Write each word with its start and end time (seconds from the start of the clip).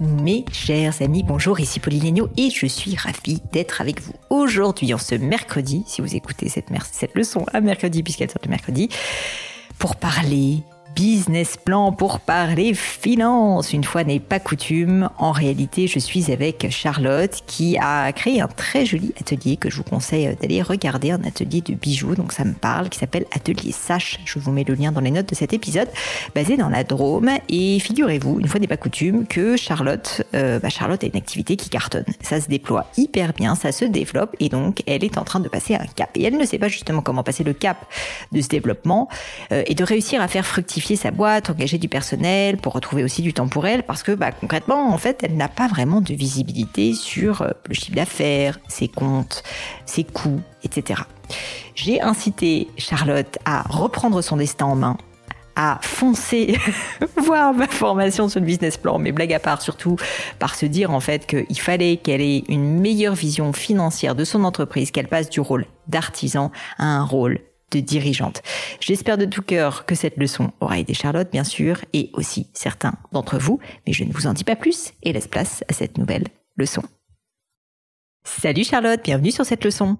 Mes 0.00 0.44
chers 0.50 1.02
amis, 1.02 1.22
bonjour, 1.22 1.60
ici 1.60 1.78
Pauline 1.78 2.02
Legno 2.02 2.28
et 2.36 2.50
je 2.50 2.66
suis 2.66 2.96
ravie 2.96 3.40
d'être 3.52 3.80
avec 3.80 4.00
vous 4.00 4.14
aujourd'hui 4.28 4.92
en 4.92 4.98
ce 4.98 5.14
mercredi, 5.14 5.84
si 5.86 6.00
vous 6.00 6.16
écoutez 6.16 6.48
cette, 6.48 6.66
cette 6.90 7.14
leçon 7.14 7.46
à 7.52 7.60
mercredi 7.60 8.02
puisqu'elle 8.02 8.30
sort 8.30 8.42
le 8.44 8.50
mercredi, 8.50 8.88
pour 9.78 9.94
parler 9.94 10.62
business 10.94 11.56
plan 11.56 11.92
pour 11.92 12.20
parler 12.20 12.74
finance. 12.74 13.72
Une 13.72 13.84
fois 13.84 14.04
n'est 14.04 14.20
pas 14.20 14.38
coutume, 14.38 15.10
en 15.18 15.32
réalité, 15.32 15.86
je 15.86 15.98
suis 15.98 16.30
avec 16.30 16.70
Charlotte 16.70 17.40
qui 17.46 17.76
a 17.78 18.12
créé 18.12 18.40
un 18.40 18.48
très 18.48 18.86
joli 18.86 19.12
atelier 19.20 19.56
que 19.56 19.70
je 19.70 19.76
vous 19.78 19.82
conseille 19.82 20.36
d'aller 20.40 20.62
regarder, 20.62 21.10
un 21.10 21.24
atelier 21.24 21.60
de 21.60 21.74
bijoux, 21.74 22.14
donc 22.14 22.32
ça 22.32 22.44
me 22.44 22.52
parle, 22.52 22.88
qui 22.88 22.98
s'appelle 22.98 23.26
Atelier 23.34 23.72
Sache. 23.72 24.20
Je 24.24 24.38
vous 24.38 24.52
mets 24.52 24.64
le 24.64 24.74
lien 24.74 24.92
dans 24.92 25.00
les 25.00 25.10
notes 25.10 25.28
de 25.28 25.34
cet 25.34 25.52
épisode, 25.52 25.88
basé 26.34 26.56
dans 26.56 26.68
la 26.68 26.84
Drôme. 26.84 27.30
Et 27.48 27.78
figurez-vous, 27.80 28.40
une 28.40 28.48
fois 28.48 28.60
n'est 28.60 28.66
pas 28.66 28.76
coutume, 28.76 29.26
que 29.26 29.56
Charlotte, 29.56 30.22
euh, 30.34 30.60
bah 30.60 30.68
Charlotte 30.68 31.02
a 31.02 31.06
une 31.06 31.16
activité 31.16 31.56
qui 31.56 31.70
cartonne. 31.70 32.04
Ça 32.22 32.40
se 32.40 32.48
déploie 32.48 32.86
hyper 32.96 33.32
bien, 33.32 33.54
ça 33.54 33.72
se 33.72 33.84
développe 33.84 34.36
et 34.38 34.48
donc 34.48 34.82
elle 34.86 35.04
est 35.04 35.18
en 35.18 35.24
train 35.24 35.40
de 35.40 35.48
passer 35.48 35.74
un 35.74 35.86
cap. 35.86 36.10
Et 36.14 36.24
elle 36.24 36.36
ne 36.36 36.44
sait 36.44 36.58
pas 36.58 36.68
justement 36.68 37.02
comment 37.02 37.22
passer 37.22 37.44
le 37.44 37.52
cap 37.52 37.84
de 38.32 38.40
ce 38.40 38.48
développement 38.48 39.08
euh, 39.52 39.62
et 39.66 39.74
de 39.74 39.84
réussir 39.84 40.20
à 40.20 40.28
faire 40.28 40.46
fructifier 40.46 40.83
sa 40.84 41.10
boîte, 41.10 41.50
engager 41.50 41.78
du 41.78 41.88
personnel, 41.88 42.58
pour 42.58 42.74
retrouver 42.74 43.02
aussi 43.04 43.22
du 43.22 43.32
temps 43.32 43.48
pour 43.48 43.66
elle, 43.66 43.82
parce 43.82 44.02
que 44.02 44.12
bah, 44.12 44.32
concrètement, 44.32 44.92
en 44.92 44.98
fait, 44.98 45.22
elle 45.22 45.36
n'a 45.36 45.48
pas 45.48 45.66
vraiment 45.68 46.00
de 46.00 46.14
visibilité 46.14 46.92
sur 46.92 47.42
euh, 47.42 47.50
le 47.68 47.74
chiffre 47.74 47.96
d'affaires, 47.96 48.58
ses 48.68 48.88
comptes, 48.88 49.42
ses 49.86 50.04
coûts, 50.04 50.40
etc. 50.62 51.02
J'ai 51.74 52.00
incité 52.00 52.68
Charlotte 52.76 53.38
à 53.44 53.62
reprendre 53.62 54.22
son 54.22 54.36
destin 54.36 54.66
en 54.66 54.76
main, 54.76 54.96
à 55.56 55.78
foncer 55.82 56.56
voir 57.16 57.54
ma 57.54 57.66
formation 57.66 58.28
sur 58.28 58.40
le 58.40 58.46
business 58.46 58.76
plan, 58.76 58.98
mais 58.98 59.12
blague 59.12 59.32
à 59.32 59.38
part 59.38 59.62
surtout 59.62 59.96
par 60.38 60.54
se 60.54 60.66
dire 60.66 60.90
en 60.90 61.00
fait 61.00 61.26
qu'il 61.26 61.58
fallait 61.58 61.96
qu'elle 61.96 62.20
ait 62.20 62.44
une 62.48 62.80
meilleure 62.80 63.14
vision 63.14 63.52
financière 63.52 64.14
de 64.14 64.24
son 64.24 64.44
entreprise, 64.44 64.90
qu'elle 64.90 65.08
passe 65.08 65.30
du 65.30 65.40
rôle 65.40 65.66
d'artisan 65.88 66.50
à 66.78 66.84
un 66.84 67.04
rôle 67.04 67.40
dirigeante. 67.82 68.42
J'espère 68.80 69.18
de 69.18 69.24
tout 69.24 69.42
cœur 69.42 69.86
que 69.86 69.94
cette 69.94 70.16
leçon 70.16 70.52
aura 70.60 70.78
aidé 70.78 70.94
Charlotte, 70.94 71.30
bien 71.30 71.44
sûr, 71.44 71.78
et 71.92 72.10
aussi 72.12 72.48
certains 72.52 72.94
d'entre 73.12 73.38
vous, 73.38 73.58
mais 73.86 73.92
je 73.92 74.04
ne 74.04 74.12
vous 74.12 74.26
en 74.26 74.32
dis 74.32 74.44
pas 74.44 74.56
plus 74.56 74.92
et 75.02 75.12
laisse 75.12 75.28
place 75.28 75.64
à 75.68 75.72
cette 75.72 75.98
nouvelle 75.98 76.26
leçon. 76.56 76.82
Salut 78.24 78.64
Charlotte, 78.64 79.00
bienvenue 79.04 79.30
sur 79.30 79.44
cette 79.44 79.64
leçon. 79.64 79.98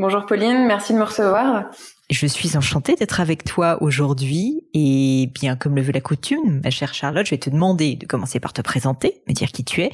Bonjour 0.00 0.26
Pauline, 0.26 0.64
merci 0.66 0.92
de 0.92 0.98
me 0.98 1.02
recevoir. 1.02 1.64
Je 2.08 2.26
suis 2.26 2.56
enchantée 2.56 2.94
d'être 2.94 3.20
avec 3.20 3.42
toi 3.42 3.82
aujourd'hui 3.82 4.62
et 4.72 5.28
bien 5.34 5.56
comme 5.56 5.74
le 5.74 5.82
veut 5.82 5.92
la 5.92 6.00
coutume, 6.00 6.60
ma 6.62 6.70
chère 6.70 6.94
Charlotte, 6.94 7.26
je 7.26 7.32
vais 7.32 7.38
te 7.38 7.50
demander 7.50 7.96
de 7.96 8.06
commencer 8.06 8.38
par 8.38 8.52
te 8.52 8.62
présenter, 8.62 9.22
me 9.26 9.34
dire 9.34 9.50
qui 9.50 9.64
tu 9.64 9.82
es, 9.82 9.90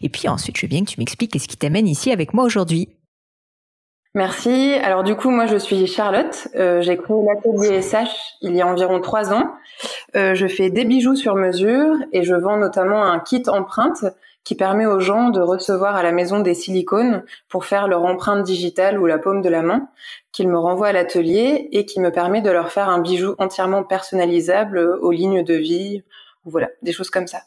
et 0.00 0.08
puis 0.08 0.28
ensuite 0.28 0.56
je 0.56 0.62
veux 0.62 0.68
bien 0.68 0.84
que 0.84 0.90
tu 0.90 1.00
m'expliques 1.00 1.36
ce 1.38 1.48
qui 1.48 1.56
t'amène 1.56 1.88
ici 1.88 2.12
avec 2.12 2.34
moi 2.34 2.44
aujourd'hui. 2.44 2.88
Merci. 4.14 4.74
Alors 4.82 5.04
du 5.04 5.14
coup, 5.14 5.30
moi 5.30 5.46
je 5.46 5.56
suis 5.56 5.86
Charlotte. 5.86 6.48
Euh, 6.56 6.80
j'ai 6.80 6.96
créé 6.96 7.16
l'atelier 7.22 7.82
SH 7.82 8.36
il 8.40 8.56
y 8.56 8.60
a 8.60 8.66
environ 8.66 9.00
trois 9.00 9.32
ans. 9.32 9.52
Euh, 10.16 10.34
je 10.34 10.46
fais 10.46 10.70
des 10.70 10.84
bijoux 10.84 11.14
sur 11.14 11.34
mesure 11.34 11.94
et 12.12 12.22
je 12.24 12.34
vends 12.34 12.56
notamment 12.56 13.04
un 13.04 13.20
kit 13.20 13.42
empreinte 13.48 14.04
qui 14.44 14.54
permet 14.54 14.86
aux 14.86 14.98
gens 14.98 15.28
de 15.28 15.42
recevoir 15.42 15.94
à 15.94 16.02
la 16.02 16.10
maison 16.10 16.40
des 16.40 16.54
silicones 16.54 17.22
pour 17.50 17.66
faire 17.66 17.86
leur 17.86 18.04
empreinte 18.06 18.44
digitale 18.44 18.98
ou 18.98 19.04
la 19.04 19.18
paume 19.18 19.42
de 19.42 19.48
la 19.50 19.60
main, 19.60 19.88
qu'ils 20.32 20.48
me 20.48 20.58
renvoient 20.58 20.88
à 20.88 20.92
l'atelier 20.92 21.68
et 21.72 21.84
qui 21.84 22.00
me 22.00 22.10
permet 22.10 22.40
de 22.40 22.50
leur 22.50 22.72
faire 22.72 22.88
un 22.88 23.00
bijou 23.00 23.34
entièrement 23.36 23.84
personnalisable 23.84 24.78
aux 24.78 25.10
lignes 25.10 25.44
de 25.44 25.52
vie, 25.52 26.02
voilà, 26.46 26.70
des 26.80 26.92
choses 26.92 27.10
comme 27.10 27.26
ça. 27.26 27.42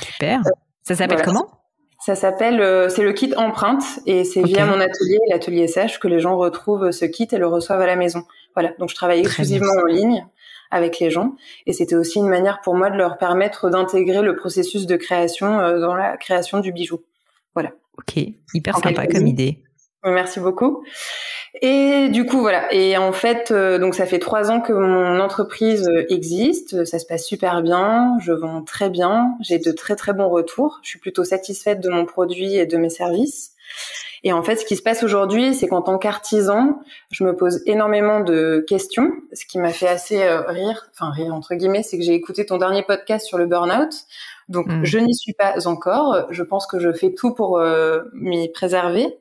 Super. 0.00 0.40
ça 0.82 0.96
s'appelle 0.96 1.22
comment? 1.22 1.61
Ça 2.04 2.16
s'appelle, 2.16 2.60
euh, 2.60 2.88
c'est 2.88 3.04
le 3.04 3.12
kit 3.12 3.32
empreinte 3.36 4.00
et 4.06 4.24
c'est 4.24 4.42
via 4.42 4.66
mon 4.66 4.80
atelier, 4.80 5.18
l'atelier 5.30 5.68
SH, 5.68 6.00
que 6.00 6.08
les 6.08 6.18
gens 6.18 6.36
retrouvent 6.36 6.90
ce 6.90 7.04
kit 7.04 7.28
et 7.30 7.38
le 7.38 7.46
reçoivent 7.46 7.80
à 7.80 7.86
la 7.86 7.94
maison. 7.94 8.24
Voilà, 8.56 8.72
donc 8.80 8.90
je 8.90 8.96
travaille 8.96 9.20
exclusivement 9.20 9.72
en 9.80 9.86
ligne 9.86 10.26
avec 10.72 10.98
les 10.98 11.10
gens 11.10 11.36
et 11.64 11.72
c'était 11.72 11.94
aussi 11.94 12.18
une 12.18 12.28
manière 12.28 12.60
pour 12.60 12.74
moi 12.74 12.90
de 12.90 12.96
leur 12.96 13.18
permettre 13.18 13.70
d'intégrer 13.70 14.22
le 14.22 14.34
processus 14.34 14.86
de 14.86 14.96
création 14.96 15.60
euh, 15.60 15.78
dans 15.78 15.94
la 15.94 16.16
création 16.16 16.58
du 16.58 16.72
bijou. 16.72 17.02
Voilà. 17.54 17.70
Ok, 17.96 18.16
hyper 18.52 18.78
sympa 18.78 19.06
comme 19.06 19.28
idée. 19.28 19.62
Merci 20.04 20.40
beaucoup. 20.40 20.84
Et 21.60 22.08
du 22.08 22.24
coup, 22.24 22.40
voilà. 22.40 22.72
Et 22.72 22.96
en 22.96 23.12
fait, 23.12 23.50
euh, 23.50 23.78
donc 23.78 23.94
ça 23.94 24.06
fait 24.06 24.18
trois 24.18 24.50
ans 24.50 24.60
que 24.60 24.72
mon 24.72 25.20
entreprise 25.20 25.86
euh, 25.86 26.06
existe. 26.08 26.84
Ça 26.86 26.98
se 26.98 27.04
passe 27.04 27.26
super 27.26 27.62
bien. 27.62 28.16
Je 28.20 28.32
vends 28.32 28.62
très 28.62 28.88
bien. 28.88 29.34
J'ai 29.40 29.58
de 29.58 29.70
très 29.70 29.94
très 29.94 30.14
bons 30.14 30.30
retours. 30.30 30.80
Je 30.82 30.88
suis 30.88 30.98
plutôt 30.98 31.24
satisfaite 31.24 31.80
de 31.80 31.90
mon 31.90 32.06
produit 32.06 32.56
et 32.56 32.64
de 32.64 32.76
mes 32.78 32.88
services. 32.88 33.50
Et 34.24 34.32
en 34.32 34.42
fait, 34.42 34.56
ce 34.56 34.64
qui 34.64 34.76
se 34.76 34.82
passe 34.82 35.02
aujourd'hui, 35.02 35.52
c'est 35.54 35.66
qu'en 35.66 35.82
tant 35.82 35.98
qu'artisan, 35.98 36.80
je 37.10 37.24
me 37.24 37.36
pose 37.36 37.60
énormément 37.66 38.20
de 38.20 38.64
questions. 38.66 39.10
Ce 39.32 39.44
qui 39.44 39.58
m'a 39.58 39.72
fait 39.72 39.88
assez 39.88 40.22
euh, 40.22 40.42
rire, 40.42 40.88
enfin 40.92 41.10
rire 41.10 41.34
entre 41.34 41.54
guillemets, 41.54 41.82
c'est 41.82 41.98
que 41.98 42.04
j'ai 42.04 42.14
écouté 42.14 42.46
ton 42.46 42.56
dernier 42.56 42.82
podcast 42.82 43.26
sur 43.26 43.36
le 43.36 43.46
burn-out. 43.46 43.92
Donc, 44.48 44.68
mm. 44.68 44.84
je 44.84 44.98
n'y 44.98 45.14
suis 45.14 45.34
pas 45.34 45.66
encore. 45.66 46.28
Je 46.30 46.42
pense 46.44 46.66
que 46.66 46.78
je 46.78 46.92
fais 46.92 47.12
tout 47.12 47.34
pour 47.34 47.60
m'y 48.14 48.50
préserver. 48.52 49.18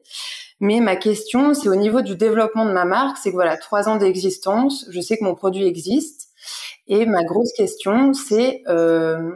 Mais 0.61 0.79
ma 0.79 0.95
question, 0.95 1.53
c'est 1.53 1.67
au 1.67 1.75
niveau 1.75 2.01
du 2.01 2.16
développement 2.16 2.66
de 2.66 2.72
ma 2.72 2.85
marque, 2.85 3.17
c'est 3.17 3.31
que 3.31 3.35
voilà, 3.35 3.57
trois 3.57 3.89
ans 3.89 3.97
d'existence, 3.97 4.85
je 4.89 5.01
sais 5.01 5.17
que 5.17 5.23
mon 5.23 5.35
produit 5.35 5.66
existe, 5.66 6.29
et 6.88 7.05
ma 7.05 7.23
grosse 7.23 7.51
question, 7.53 8.13
c'est 8.13 8.61
euh, 8.67 9.31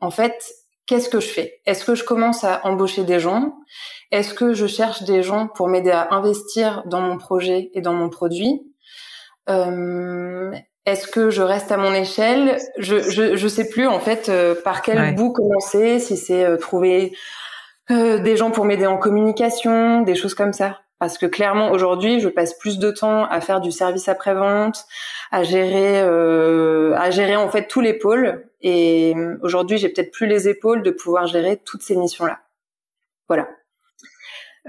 en 0.00 0.10
fait, 0.10 0.34
qu'est-ce 0.86 1.08
que 1.08 1.20
je 1.20 1.28
fais? 1.28 1.60
Est-ce 1.64 1.84
que 1.84 1.94
je 1.94 2.02
commence 2.02 2.42
à 2.42 2.60
embaucher 2.64 3.04
des 3.04 3.20
gens? 3.20 3.54
Est-ce 4.10 4.34
que 4.34 4.52
je 4.52 4.66
cherche 4.66 5.04
des 5.04 5.22
gens 5.22 5.46
pour 5.46 5.68
m'aider 5.68 5.92
à 5.92 6.08
investir 6.12 6.82
dans 6.86 7.00
mon 7.00 7.18
projet 7.18 7.70
et 7.74 7.80
dans 7.80 7.94
mon 7.94 8.08
produit? 8.10 8.62
Euh, 9.48 10.52
Est-ce 10.86 11.06
que 11.06 11.30
je 11.30 11.42
reste 11.42 11.70
à 11.70 11.76
mon 11.76 11.94
échelle? 11.94 12.58
Je 12.78 12.98
je 12.98 13.36
je 13.36 13.48
sais 13.48 13.68
plus 13.68 13.86
en 13.86 14.00
fait 14.00 14.28
euh, 14.28 14.56
par 14.64 14.82
quel 14.82 15.14
bout 15.14 15.32
commencer. 15.32 16.00
Si 16.00 16.16
c'est 16.16 16.44
euh, 16.44 16.56
trouver 16.56 17.12
euh, 17.90 18.18
des 18.18 18.36
gens 18.36 18.50
pour 18.50 18.64
m'aider 18.64 18.86
en 18.86 18.98
communication, 18.98 20.02
des 20.02 20.14
choses 20.14 20.34
comme 20.34 20.52
ça. 20.52 20.80
Parce 21.02 21.18
que 21.18 21.26
clairement 21.26 21.72
aujourd'hui, 21.72 22.20
je 22.20 22.28
passe 22.28 22.56
plus 22.56 22.78
de 22.78 22.92
temps 22.92 23.24
à 23.24 23.40
faire 23.40 23.60
du 23.60 23.72
service 23.72 24.08
après 24.08 24.34
vente, 24.34 24.84
à 25.32 25.42
gérer, 25.42 26.00
euh, 26.00 26.94
à 26.96 27.10
gérer 27.10 27.34
en 27.34 27.48
fait 27.48 27.66
tous 27.66 27.80
les 27.80 27.92
pôles. 27.92 28.44
Et 28.60 29.12
euh, 29.16 29.36
aujourd'hui, 29.42 29.78
j'ai 29.78 29.88
peut-être 29.88 30.12
plus 30.12 30.28
les 30.28 30.48
épaules 30.48 30.84
de 30.84 30.92
pouvoir 30.92 31.26
gérer 31.26 31.56
toutes 31.56 31.82
ces 31.82 31.96
missions-là. 31.96 32.38
Voilà. 33.26 33.48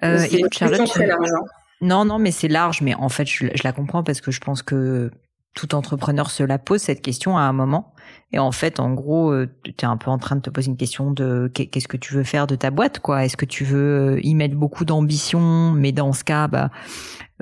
Euh, 0.04 0.18
c'est 0.18 0.42
très 0.50 0.70
large. 0.70 0.90
Hein. 0.98 1.44
Non, 1.82 2.04
non, 2.04 2.18
mais 2.18 2.32
c'est 2.32 2.48
large. 2.48 2.82
Mais 2.82 2.96
en 2.96 3.10
fait, 3.10 3.28
je, 3.28 3.46
je 3.54 3.62
la 3.64 3.72
comprends 3.72 4.04
parce 4.04 4.20
que 4.20 4.32
je 4.32 4.40
pense 4.40 4.64
que 4.64 5.12
tout 5.54 5.76
entrepreneur 5.76 6.32
se 6.32 6.44
la 6.44 6.58
pose 6.58 6.82
cette 6.82 7.02
question 7.02 7.38
à 7.38 7.42
un 7.42 7.54
moment. 7.54 7.94
Et 8.32 8.40
en 8.40 8.52
fait, 8.52 8.80
en 8.80 8.92
gros, 8.94 9.32
euh, 9.32 9.48
tu 9.64 9.72
es 9.72 9.86
un 9.86 9.98
peu 9.98 10.10
en 10.10 10.18
train 10.18 10.36
de 10.36 10.42
te 10.42 10.50
poser 10.50 10.68
une 10.68 10.78
question 10.78 11.12
de 11.12 11.52
qu'est-ce 11.54 11.88
que 11.88 11.98
tu 11.98 12.16
veux 12.16 12.24
faire 12.24 12.48
de 12.48 12.56
ta 12.56 12.72
boîte, 12.72 13.00
quoi? 13.00 13.24
Est-ce 13.24 13.38
que 13.38 13.46
tu 13.46 13.64
veux 13.64 14.16
euh, 14.16 14.20
y 14.24 14.34
mettre 14.34 14.56
beaucoup 14.56 14.86
d'ambition, 14.86 15.72
mais 15.72 15.92
dans 15.92 16.14
ce 16.14 16.24
cas, 16.24 16.48
bah, 16.48 16.72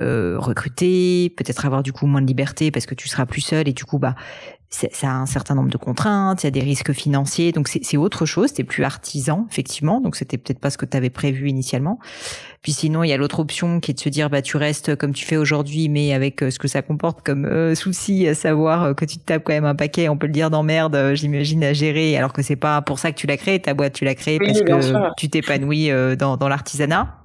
euh, 0.00 0.36
recruter, 0.38 1.32
peut-être 1.36 1.64
avoir 1.64 1.82
du 1.82 1.92
coup 1.92 2.06
moins 2.06 2.20
de 2.20 2.26
liberté 2.26 2.70
parce 2.70 2.84
que 2.84 2.94
tu 2.94 3.08
seras 3.08 3.24
plus 3.24 3.40
seul 3.40 3.68
et 3.68 3.72
du 3.72 3.84
coup, 3.84 3.98
bah, 3.98 4.14
ça 4.72 5.10
a 5.10 5.14
un 5.14 5.26
certain 5.26 5.54
nombre 5.54 5.68
de 5.68 5.76
contraintes, 5.76 6.42
il 6.42 6.46
y 6.46 6.48
a 6.48 6.50
des 6.50 6.60
risques 6.60 6.92
financiers, 6.92 7.52
donc 7.52 7.68
c'est 7.68 7.96
autre 7.96 8.26
chose, 8.26 8.52
t'es 8.52 8.64
plus 8.64 8.84
artisan 8.84 9.46
effectivement, 9.50 10.00
donc 10.00 10.16
c'était 10.16 10.38
peut-être 10.38 10.58
pas 10.58 10.70
ce 10.70 10.78
que 10.78 10.86
tu 10.86 10.96
avais 10.96 11.10
prévu 11.10 11.48
initialement. 11.48 11.98
Puis 12.62 12.72
sinon, 12.72 13.02
il 13.02 13.10
y 13.10 13.12
a 13.12 13.16
l'autre 13.16 13.40
option 13.40 13.80
qui 13.80 13.90
est 13.90 13.94
de 13.94 14.00
se 14.00 14.08
dire 14.08 14.30
bah 14.30 14.40
tu 14.40 14.56
restes 14.56 14.96
comme 14.96 15.12
tu 15.12 15.26
fais 15.26 15.36
aujourd'hui, 15.36 15.88
mais 15.88 16.14
avec 16.14 16.42
euh, 16.42 16.50
ce 16.50 16.58
que 16.58 16.68
ça 16.68 16.80
comporte 16.80 17.22
comme 17.24 17.44
euh, 17.44 17.74
souci, 17.74 18.26
à 18.28 18.34
savoir 18.34 18.84
euh, 18.84 18.94
que 18.94 19.04
tu 19.04 19.18
te 19.18 19.24
tapes 19.24 19.42
quand 19.44 19.52
même 19.52 19.64
un 19.64 19.74
paquet, 19.74 20.08
on 20.08 20.16
peut 20.16 20.26
le 20.26 20.32
dire 20.32 20.48
d'emmerde, 20.48 21.12
j'imagine 21.14 21.62
à 21.64 21.72
gérer, 21.72 22.16
alors 22.16 22.32
que 22.32 22.42
c'est 22.42 22.56
pas 22.56 22.80
pour 22.80 22.98
ça 22.98 23.12
que 23.12 23.16
tu 23.16 23.26
l'as 23.26 23.36
créé 23.36 23.60
ta 23.60 23.74
boîte, 23.74 23.92
tu 23.94 24.04
l'as 24.04 24.14
créée 24.14 24.38
parce 24.38 24.60
que 24.60 25.14
tu 25.16 25.28
t'épanouis 25.28 25.90
dans, 26.16 26.36
dans 26.36 26.48
l'artisanat. 26.48 27.18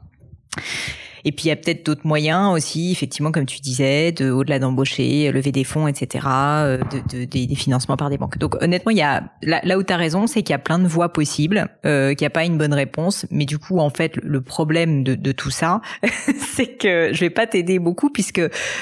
Et 1.27 1.33
puis 1.33 1.47
il 1.47 1.49
y 1.49 1.51
a 1.51 1.57
peut-être 1.57 1.85
d'autres 1.85 2.07
moyens 2.07 2.53
aussi, 2.53 2.89
effectivement, 2.89 3.33
comme 3.33 3.45
tu 3.45 3.59
disais, 3.59 4.13
de 4.13 4.31
au-delà 4.31 4.59
d'embaucher, 4.59 5.29
lever 5.29 5.51
des 5.51 5.65
fonds, 5.65 5.85
etc., 5.85 6.25
euh, 6.25 6.77
de, 6.77 7.17
de, 7.17 7.25
des, 7.25 7.53
financements 7.53 7.97
par 7.97 8.09
des 8.09 8.17
banques. 8.17 8.37
Donc 8.37 8.55
honnêtement, 8.63 8.91
il 8.91 8.97
y 8.97 9.01
a 9.01 9.25
là, 9.43 9.59
là 9.65 9.77
où 9.77 9.83
tu 9.83 9.91
as 9.91 9.97
raison, 9.97 10.25
c'est 10.25 10.41
qu'il 10.41 10.51
y 10.51 10.55
a 10.55 10.59
plein 10.59 10.79
de 10.79 10.87
voies 10.87 11.11
possibles, 11.11 11.67
euh, 11.85 12.13
qu'il 12.13 12.23
n'y 12.23 12.27
a 12.27 12.29
pas 12.29 12.45
une 12.45 12.57
bonne 12.57 12.73
réponse. 12.73 13.25
Mais 13.29 13.43
du 13.43 13.57
coup, 13.59 13.79
en 13.79 13.89
fait, 13.89 14.15
le 14.23 14.39
problème 14.39 15.03
de, 15.03 15.15
de 15.15 15.33
tout 15.33 15.49
ça, 15.49 15.81
c'est 16.55 16.77
que 16.77 17.09
je 17.11 17.19
vais 17.19 17.29
pas 17.29 17.45
t'aider 17.45 17.77
beaucoup 17.77 18.09
puisque 18.09 18.41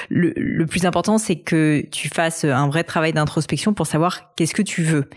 le, 0.09 0.31
le 0.36 0.65
plus 0.68 0.86
important, 0.86 1.18
c'est 1.18 1.38
que 1.38 1.83
tu 1.89 2.09
fasses 2.09 2.45
un 2.45 2.68
vrai 2.68 2.83
travail 2.83 3.12
d'introspection 3.12 3.74
pour 3.74 3.88
savoir 3.88 4.36
qu'est-ce 4.36 4.53
que 4.53 4.62
tu 4.62 4.83
veux. 4.83 5.09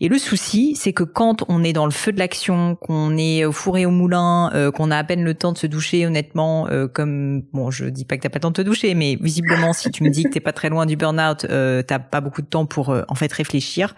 Et 0.00 0.08
le 0.08 0.16
souci, 0.16 0.74
c'est 0.74 0.94
que 0.94 1.04
quand 1.04 1.44
on 1.48 1.64
est 1.64 1.74
dans 1.74 1.84
le 1.84 1.92
feu 1.92 2.12
de 2.12 2.18
l'action, 2.18 2.76
qu'on 2.76 3.18
est 3.18 3.44
au 3.44 3.52
four 3.52 3.76
et 3.76 3.84
au 3.84 3.90
moulin, 3.90 4.50
euh, 4.54 4.70
qu'on 4.70 4.90
a 4.90 4.96
à 4.96 5.04
peine 5.04 5.22
le 5.22 5.34
temps 5.34 5.52
de 5.52 5.58
se 5.58 5.66
doucher 5.66 6.06
honnêtement 6.06 6.61
visiblement, 6.70 6.88
comme 6.88 7.42
bon, 7.52 7.70
je 7.70 7.86
dis 7.86 8.04
pas 8.04 8.16
que 8.16 8.22
t'as 8.22 8.28
pas 8.28 8.38
le 8.38 8.42
temps 8.42 8.50
de 8.50 8.54
te 8.54 8.62
doucher, 8.62 8.94
mais 8.94 9.16
visiblement, 9.20 9.72
si 9.72 9.90
tu 9.90 10.04
me 10.04 10.10
dis 10.10 10.24
que 10.24 10.30
t'es 10.30 10.40
pas 10.40 10.52
très 10.52 10.68
loin 10.68 10.86
du 10.86 10.96
burn-out, 10.96 11.46
euh, 11.50 11.82
t'as 11.82 11.98
pas 11.98 12.20
beaucoup 12.20 12.42
de 12.42 12.46
temps 12.46 12.66
pour 12.66 12.94
en 13.08 13.14
fait 13.14 13.32
réfléchir. 13.32 13.94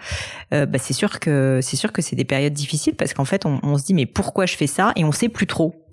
bah 0.51 0.79
c'est 0.79 0.93
sûr 0.93 1.21
que 1.21 1.61
c'est 1.63 1.77
sûr 1.77 1.93
que 1.93 2.03
c'est 2.03 2.17
des 2.17 2.25
périodes 2.25 2.53
difficiles 2.53 2.95
parce 2.95 3.15
qu'en 3.15 3.25
fait, 3.25 3.47
on, 3.47 3.61
on 3.63 3.79
se 3.79 3.85
dit 3.85 3.95
mais 3.95 4.07
pourquoi 4.07 4.47
je 4.47 4.57
fais 4.57 4.67
ça 4.67 4.93
et 4.97 5.05
on 5.05 5.13
sait 5.13 5.29
plus 5.29 5.47
trop 5.47 5.85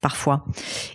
parfois. 0.00 0.44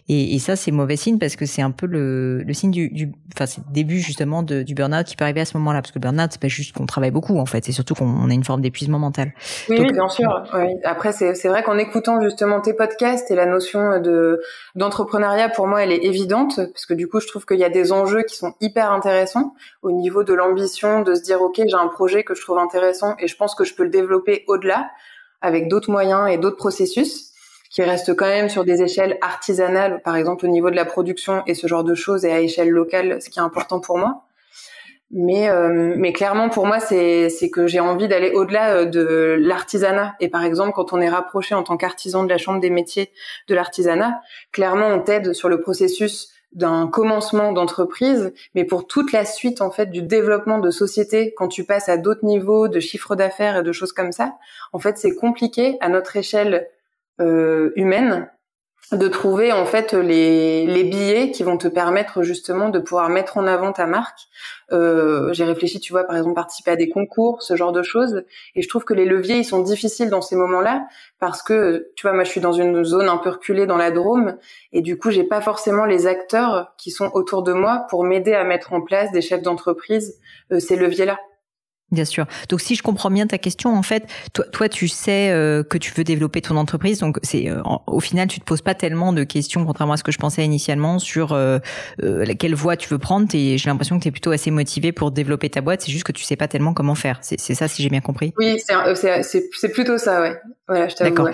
Et, 0.10 0.36
et 0.36 0.40
ça, 0.40 0.56
c'est 0.56 0.72
mauvais 0.72 0.96
signe 0.96 1.18
parce 1.18 1.36
que 1.36 1.46
c'est 1.46 1.62
un 1.62 1.72
peu 1.72 1.86
le, 1.86 2.44
le 2.44 2.54
signe 2.54 2.72
du, 2.72 2.90
du 2.90 3.12
enfin, 3.36 3.46
c'est 3.46 3.62
le 3.66 3.74
début 3.74 4.00
justement 4.00 4.44
de, 4.44 4.64
du 4.64 4.74
burn-out 4.74 5.06
qui 5.06 5.16
peut 5.16 5.24
arriver 5.24 5.42
à 5.42 5.46
ce 5.46 5.58
moment-là. 5.58 5.82
Parce 5.82 5.92
que 5.92 6.00
le 6.00 6.02
burn-out, 6.02 6.30
c'est 6.32 6.42
pas 6.42 6.48
juste 6.48 6.76
qu'on 6.76 6.86
travaille 6.86 7.12
beaucoup, 7.12 7.38
en 7.38 7.46
fait. 7.46 7.66
C'est 7.66 7.72
surtout 7.72 7.96
qu'on 7.96 8.30
a 8.30 8.34
une 8.34 8.44
forme 8.44 8.62
d'épuisement 8.62 9.00
mental. 9.00 9.34
Oui, 9.70 9.78
oui 9.80 9.92
bien 9.94 10.10
sûr. 10.10 10.44
Oui. 10.54 10.68
Après, 10.84 11.12
c'est, 11.12 11.36
c'est 11.36 11.50
vrai 11.50 11.64
qu'en 11.64 11.78
écoutant 11.78 12.22
justement 12.22 12.62
tes 12.62 12.74
podcasts 12.74 13.32
et 13.32 13.36
la 13.36 13.46
notion 13.46 14.00
de, 14.00 14.42
d'entrepreneuriat, 14.76 15.50
pour 15.50 15.68
moi, 15.68 15.84
elle 15.84 15.92
est 15.92 16.04
évidente. 16.04 16.56
Parce 16.56 16.86
que 16.86 16.94
du 16.94 17.08
coup, 17.08 17.20
je 17.20 17.28
trouve 17.28 17.46
qu'il 17.46 17.60
y 17.60 17.64
a 17.64 17.70
des 17.70 17.92
enjeux 17.92 18.24
qui 18.24 18.36
sont 18.36 18.54
hyper 18.62 18.92
intéressants 18.92 19.54
au 19.82 19.92
niveau 19.92 20.24
de 20.24 20.34
l'ambition 20.34 21.02
de 21.02 21.16
se 21.16 21.22
dire, 21.22 21.42
OK, 21.42 21.56
j'ai 21.58 21.74
un 21.74 21.88
projet 21.88 22.24
que 22.24 22.36
je 22.36 22.42
trouve 22.42 22.58
intéressant 22.58 23.16
et 23.20 23.28
je 23.28 23.36
pense 23.36 23.56
que 23.56 23.64
je 23.64 23.74
peux 23.74 23.84
le 23.84 23.90
développer 23.90 24.44
au-delà 24.48 24.90
avec 25.42 25.68
d'autres 25.68 25.90
moyens 25.90 26.30
et 26.30 26.38
d'autres 26.38 26.58
processus 26.58 27.31
qui 27.72 27.82
reste 27.82 28.14
quand 28.16 28.28
même 28.28 28.50
sur 28.50 28.66
des 28.66 28.82
échelles 28.82 29.18
artisanales, 29.22 30.02
par 30.04 30.18
exemple 30.18 30.46
au 30.46 30.50
niveau 30.50 30.70
de 30.70 30.76
la 30.76 30.86
production 30.86 31.42
et 31.48 31.54
ce 31.54 31.68
genre 31.68 31.84
de 31.84 31.96
choses, 31.96 32.26
et 32.26 32.32
à 32.32 32.42
échelle 32.42 32.70
locale, 32.70 33.22
ce 33.22 33.30
qui 33.30 33.40
est 33.40 33.42
important 33.42 33.80
pour 33.80 33.98
moi. 33.98 34.26
Mais, 35.14 35.50
euh, 35.50 35.94
mais 35.98 36.14
clairement, 36.14 36.50
pour 36.50 36.66
moi, 36.66 36.80
c'est, 36.80 37.28
que 37.52 37.68
j'ai 37.68 37.82
envie 37.82 38.08
d'aller 38.08 38.32
au-delà 38.32 38.76
euh, 38.76 38.86
de 38.86 39.38
l'artisanat. 39.40 40.16
Et 40.22 40.30
par 40.30 40.44
exemple, 40.44 40.72
quand 40.74 40.94
on 40.94 41.02
est 41.02 41.10
rapproché 41.10 41.54
en 41.54 41.64
tant 41.64 41.76
qu'artisan 41.76 42.24
de 42.24 42.30
la 42.30 42.38
Chambre 42.38 42.62
des 42.62 42.70
métiers 42.70 43.12
de 43.50 43.56
l'artisanat, 43.56 44.22
clairement, 44.54 44.88
on 44.88 45.00
t'aide 45.00 45.34
sur 45.34 45.50
le 45.50 45.60
processus 45.60 46.30
d'un 46.54 46.88
commencement 46.88 47.52
d'entreprise, 47.54 48.34
mais 48.56 48.66
pour 48.66 48.86
toute 48.86 49.14
la 49.14 49.24
suite 49.24 49.62
en 49.62 49.72
fait 49.72 49.86
du 49.86 50.02
développement 50.02 50.60
de 50.60 50.70
société, 50.70 51.34
quand 51.38 51.48
tu 51.48 51.64
passes 51.64 51.88
à 51.88 51.96
d'autres 51.96 52.26
niveaux 52.26 52.68
de 52.68 52.82
chiffre 52.82 53.16
d'affaires 53.16 53.58
et 53.58 53.64
de 53.64 53.72
choses 53.72 53.94
comme 53.94 54.12
ça, 54.12 54.36
en 54.74 54.80
fait 54.80 54.98
c'est 54.98 55.16
compliqué 55.16 55.78
à 55.80 55.88
notre 55.88 56.18
échelle 56.18 56.68
humaine 57.20 58.30
de 58.92 59.08
trouver 59.08 59.54
en 59.54 59.66
fait 59.66 59.94
les, 59.94 60.66
les 60.66 60.84
billets 60.84 61.32
qui 61.32 61.44
vont 61.44 61.58
te 61.58 61.68
permettre 61.70 62.24
justement 62.24 62.70
de 62.70 62.80
pouvoir 62.80 63.10
mettre 63.10 63.38
en 63.38 63.48
avant 63.48 63.72
ta 63.72 63.86
marque. 63.86 64.20
Euh, 64.74 65.32
J'ai 65.32 65.46
réfléchi, 65.46 65.80
tu 65.80 65.94
vois, 65.94 66.04
par 66.04 66.18
exemple, 66.18 66.36
participer 66.36 66.72
à 66.72 66.76
des 66.76 66.90
concours, 66.90 67.42
ce 67.42 67.56
genre 67.56 67.72
de 67.72 67.84
choses. 67.84 68.24
Et 68.56 68.62
je 68.62 68.68
trouve 68.68 68.84
que 68.84 68.94
les 68.94 69.06
leviers, 69.06 69.38
ils 69.38 69.46
sont 69.46 69.62
difficiles 69.62 70.10
dans 70.10 70.22
ces 70.22 70.36
moments-là 70.36 70.86
parce 71.20 71.42
que, 71.42 71.90
tu 71.96 72.06
vois, 72.06 72.14
moi, 72.14 72.26
je 72.26 72.30
suis 72.30 72.42
dans 72.42 72.52
une 72.52 72.84
zone 72.84 73.08
un 73.08 73.18
peu 73.18 73.30
reculée 73.30 73.66
dans 73.66 73.78
la 73.78 73.92
Drôme 73.92 74.38
et 74.74 74.82
du 74.82 74.98
coup, 74.98 75.10
j'ai 75.10 75.24
pas 75.24 75.42
forcément 75.42 75.86
les 75.86 76.06
acteurs 76.06 76.74
qui 76.78 76.92
sont 76.92 77.12
autour 77.14 77.44
de 77.44 77.54
moi 77.54 77.86
pour 77.90 78.04
m'aider 78.04 78.34
à 78.34 78.44
mettre 78.44 78.74
en 78.74 78.82
place 78.82 79.12
des 79.14 79.22
chefs 79.22 79.42
d'entreprise 79.42 80.20
euh, 80.52 80.60
ces 80.60 80.76
leviers-là. 80.76 81.18
Bien 81.92 82.06
sûr. 82.06 82.26
Donc 82.48 82.62
si 82.62 82.76
je 82.76 82.84
comprends 82.84 83.12
bien 83.12 83.28
ta 83.28 83.38
question, 83.38 83.76
en 83.76 83.84
fait, 83.84 84.06
toi, 84.34 84.46
toi 84.46 84.70
tu 84.70 84.88
sais 84.88 85.30
euh, 85.30 85.62
que 85.62 85.78
tu 85.78 85.92
veux 85.94 86.06
développer 86.06 86.42
ton 86.42 86.56
entreprise, 86.56 87.00
donc 87.00 87.20
c'est 87.22 87.50
euh, 87.50 87.62
au 87.86 88.00
final 88.00 88.30
tu 88.30 88.40
te 88.40 88.46
poses 88.46 88.62
pas 88.62 88.76
tellement 88.76 89.12
de 89.12 89.26
questions, 89.26 89.66
contrairement 89.66 89.94
à 89.94 89.98
ce 89.98 90.04
que 90.04 90.12
je 90.14 90.18
pensais 90.18 90.46
initialement 90.46 91.00
sur 91.00 91.34
euh, 91.34 91.60
euh 92.02 92.26
quelle 92.40 92.56
voie 92.56 92.78
tu 92.78 92.88
veux 92.88 92.98
prendre. 92.98 93.28
J'ai 93.32 93.58
l'impression 93.66 93.98
que 93.98 94.04
tu 94.04 94.08
es 94.08 94.12
plutôt 94.12 94.32
assez 94.32 94.52
motivé 94.52 94.94
pour 94.94 95.12
développer 95.12 95.50
ta 95.50 95.60
boîte. 95.60 95.82
C'est 95.82 95.92
juste 95.92 96.06
que 96.06 96.14
tu 96.14 96.24
sais 96.24 96.38
pas 96.38 96.48
tellement 96.48 96.74
comment 96.74 96.96
faire. 96.96 97.20
C'est 97.22 97.38
ça 97.38 97.68
si 97.68 97.84
j'ai 97.84 97.90
bien 97.90 98.02
compris. 98.02 98.34
Oui, 98.38 98.58
c'est 98.60 99.70
plutôt 99.74 99.98
ça, 99.98 100.22
ouais. 100.22 100.40
Voilà, 100.68 100.88
je 100.88 100.96
D'accord. 100.96 101.30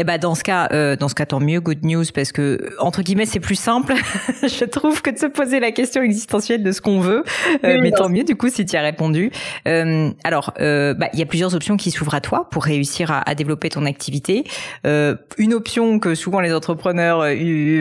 Eh 0.00 0.04
ben 0.04 0.16
dans 0.16 0.36
ce 0.36 0.44
cas, 0.44 0.68
euh, 0.72 0.94
dans 0.94 1.08
ce 1.08 1.14
cas 1.16 1.26
tant 1.26 1.40
mieux, 1.40 1.60
good 1.60 1.84
news 1.84 2.04
parce 2.14 2.30
que 2.30 2.70
entre 2.78 3.02
guillemets 3.02 3.26
c'est 3.26 3.40
plus 3.40 3.56
simple, 3.56 3.94
je 4.42 4.64
trouve 4.64 5.02
que 5.02 5.10
de 5.10 5.18
se 5.18 5.26
poser 5.26 5.58
la 5.58 5.72
question 5.72 6.02
existentielle 6.02 6.62
de 6.62 6.70
ce 6.70 6.80
qu'on 6.80 7.00
veut. 7.00 7.24
Euh, 7.64 7.78
mais 7.82 7.90
tant 7.90 8.08
mieux 8.08 8.22
du 8.22 8.36
coup 8.36 8.48
si 8.48 8.64
tu 8.64 8.76
as 8.76 8.82
répondu. 8.82 9.32
Euh, 9.66 10.10
alors, 10.22 10.54
euh, 10.60 10.94
bah, 10.94 11.08
il 11.12 11.18
y 11.18 11.22
a 11.22 11.26
plusieurs 11.26 11.56
options 11.56 11.76
qui 11.76 11.90
s'ouvrent 11.90 12.14
à 12.14 12.20
toi 12.20 12.48
pour 12.50 12.64
réussir 12.64 13.10
à, 13.10 13.28
à 13.28 13.34
développer 13.34 13.70
ton 13.70 13.86
activité. 13.86 14.44
Euh, 14.86 15.16
une 15.36 15.52
option 15.52 15.98
que 15.98 16.14
souvent 16.14 16.40
les 16.40 16.54
entrepreneurs 16.54 17.26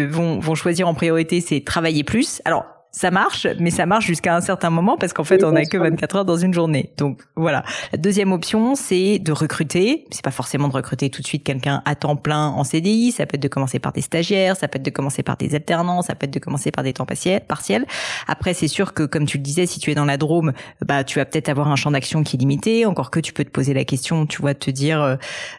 vont, 0.10 0.40
vont 0.40 0.56
choisir 0.56 0.88
en 0.88 0.96
priorité, 0.96 1.40
c'est 1.40 1.62
travailler 1.62 2.04
plus. 2.04 2.42
Alors 2.46 2.66
ça 2.92 3.12
marche, 3.12 3.48
mais 3.60 3.70
ça 3.70 3.86
marche 3.86 4.06
jusqu'à 4.06 4.36
un 4.36 4.42
certain 4.42 4.70
moment 4.70 4.98
parce 4.98 5.14
qu'en 5.14 5.24
fait, 5.24 5.44
on 5.44 5.52
n'a 5.52 5.66
que 5.66 5.78
24 5.78 6.16
heures 6.16 6.26
dans 6.26 6.38
une 6.38 6.54
journée. 6.54 6.94
Donc 6.98 7.22
voilà. 7.36 7.64
La 7.92 7.98
deuxième 7.98 8.32
option, 8.32 8.76
c'est 8.76 9.20
de 9.20 9.32
recruter. 9.32 10.06
C'est 10.10 10.24
pas 10.24 10.32
forcément 10.32 10.68
de 10.68 10.74
recruter 10.74 11.10
tout 11.10 11.22
de 11.22 11.28
suite 11.28 11.44
quelqu'un 11.44 11.82
à 11.86 11.96
temps 11.96 12.16
plein 12.16 12.48
en 12.48 12.64
CDI. 12.64 13.12
Ça 13.12 13.26
peut 13.26 13.36
être 13.36 13.42
de 13.42 13.48
commencer 13.48 13.80
par 13.80 13.92
des 13.92 14.02
stagiaires, 14.02 14.56
ça 14.56 14.68
peut 14.68 14.78
être 14.78 14.86
de 14.86 14.90
commencer 14.90 15.24
par 15.24 15.38
des 15.38 15.54
alternants, 15.54 16.02
ça 16.02 16.16
peut 16.16 16.26
être 16.26 16.34
de 16.34 16.40
commencer 16.40 16.72
par 16.72 16.84
des 16.84 16.94
temps 16.94 17.06
partiels. 17.06 17.86
Après, 18.28 18.54
c'est 18.54 18.68
sûr 18.68 18.94
que 18.94 19.04
comme 19.04 19.26
tu 19.26 19.38
le 19.38 19.44
disais, 19.44 19.66
si 19.66 19.80
tu 19.80 19.92
es 19.92 19.96
dans 19.96 20.06
la 20.06 20.18
Drôme, 20.18 20.54
bah 20.86 21.04
tu 21.04 21.20
vas 21.20 21.26
peut-être 21.26 21.50
avoir 21.50 21.68
un 21.68 21.76
champ 21.76 21.92
d'action 21.92 22.24
qui 22.24 22.36
est 22.36 22.40
limité. 22.40 22.86
Encore 22.86 23.12
que 23.12 23.20
tu 23.20 23.34
peux 23.34 23.44
te 23.44 23.52
poser 23.52 23.74
la 23.74 23.86
question, 23.86 24.26
tu 24.26 24.42
vois, 24.42 24.54
te 24.54 24.72
dire, 24.72 25.02
euh, 25.02 25.16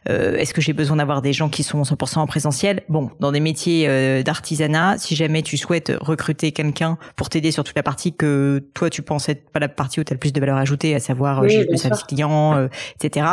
euh, 0.08 0.36
est-ce 0.36 0.54
que 0.54 0.60
j'ai 0.60 0.72
besoin 0.72 0.96
d'avoir 0.96 1.22
des 1.22 1.32
gens 1.32 1.48
qui 1.48 1.62
sont 1.62 1.82
100% 1.82 2.18
en 2.18 2.26
présentiel? 2.26 2.82
Bon, 2.88 3.10
dans 3.20 3.32
des 3.32 3.40
métiers 3.40 3.86
euh, 3.88 4.22
d'artisanat, 4.22 4.98
si 4.98 5.14
jamais 5.14 5.42
tu 5.42 5.56
souhaites 5.56 5.92
recruter 6.00 6.52
quelqu'un 6.52 6.98
pour 7.18 7.28
t'aider 7.28 7.50
sur 7.50 7.64
toute 7.64 7.76
la 7.76 7.82
partie 7.82 8.14
que 8.14 8.64
toi 8.74 8.88
tu 8.88 9.02
penses 9.02 9.28
être 9.28 9.50
pas 9.50 9.58
la 9.58 9.68
partie 9.68 10.00
où 10.00 10.04
tu 10.04 10.12
as 10.12 10.14
le 10.14 10.20
plus 10.20 10.32
de 10.32 10.40
valeur 10.40 10.56
ajoutée, 10.56 10.94
à 10.94 11.00
savoir 11.00 11.42
euh, 11.42 11.48
le 11.68 11.76
service 11.76 12.04
client, 12.04 12.56
euh, 12.56 12.68
etc. 12.94 13.26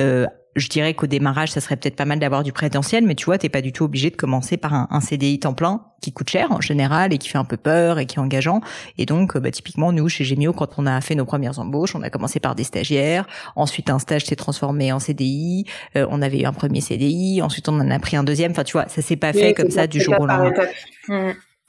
Euh, 0.00 0.26
je 0.56 0.68
dirais 0.68 0.94
qu'au 0.94 1.06
démarrage, 1.06 1.50
ça 1.50 1.60
serait 1.60 1.76
peut-être 1.76 1.96
pas 1.96 2.06
mal 2.06 2.18
d'avoir 2.18 2.42
du 2.42 2.50
présentiel, 2.50 3.04
mais 3.04 3.14
tu 3.14 3.26
vois, 3.26 3.36
t'es 3.36 3.50
pas 3.50 3.60
du 3.60 3.72
tout 3.72 3.84
obligé 3.84 4.08
de 4.08 4.16
commencer 4.16 4.56
par 4.56 4.72
un, 4.72 4.88
un, 4.90 5.02
CDI 5.02 5.38
temps 5.38 5.52
plein 5.52 5.82
qui 6.00 6.12
coûte 6.12 6.30
cher 6.30 6.50
en 6.50 6.62
général 6.62 7.12
et 7.12 7.18
qui 7.18 7.28
fait 7.28 7.36
un 7.36 7.44
peu 7.44 7.58
peur 7.58 7.98
et 7.98 8.06
qui 8.06 8.16
est 8.16 8.20
engageant. 8.20 8.62
Et 8.96 9.04
donc, 9.04 9.36
bah, 9.36 9.50
typiquement, 9.50 9.92
nous, 9.92 10.08
chez 10.08 10.24
Gemio, 10.24 10.54
quand 10.54 10.78
on 10.78 10.86
a 10.86 10.98
fait 11.02 11.14
nos 11.14 11.26
premières 11.26 11.58
embauches, 11.58 11.94
on 11.94 12.00
a 12.00 12.08
commencé 12.08 12.40
par 12.40 12.54
des 12.54 12.64
stagiaires. 12.64 13.26
Ensuite, 13.54 13.90
un 13.90 13.98
stage 13.98 14.24
s'est 14.24 14.36
transformé 14.36 14.92
en 14.92 14.98
CDI. 14.98 15.66
on 15.94 16.22
avait 16.22 16.40
eu 16.40 16.46
un 16.46 16.54
premier 16.54 16.80
CDI. 16.80 17.42
Ensuite, 17.42 17.68
on 17.68 17.78
en 17.78 17.90
a 17.90 17.98
pris 17.98 18.16
un 18.16 18.24
deuxième. 18.24 18.52
Enfin, 18.52 18.64
tu 18.64 18.72
vois, 18.72 18.88
ça 18.88 19.02
s'est 19.02 19.16
pas 19.16 19.34
fait 19.34 19.52
comme 19.52 19.70
ça 19.70 19.86
du 19.86 20.00
jour 20.00 20.18
au 20.18 20.24
lendemain. 20.24 20.52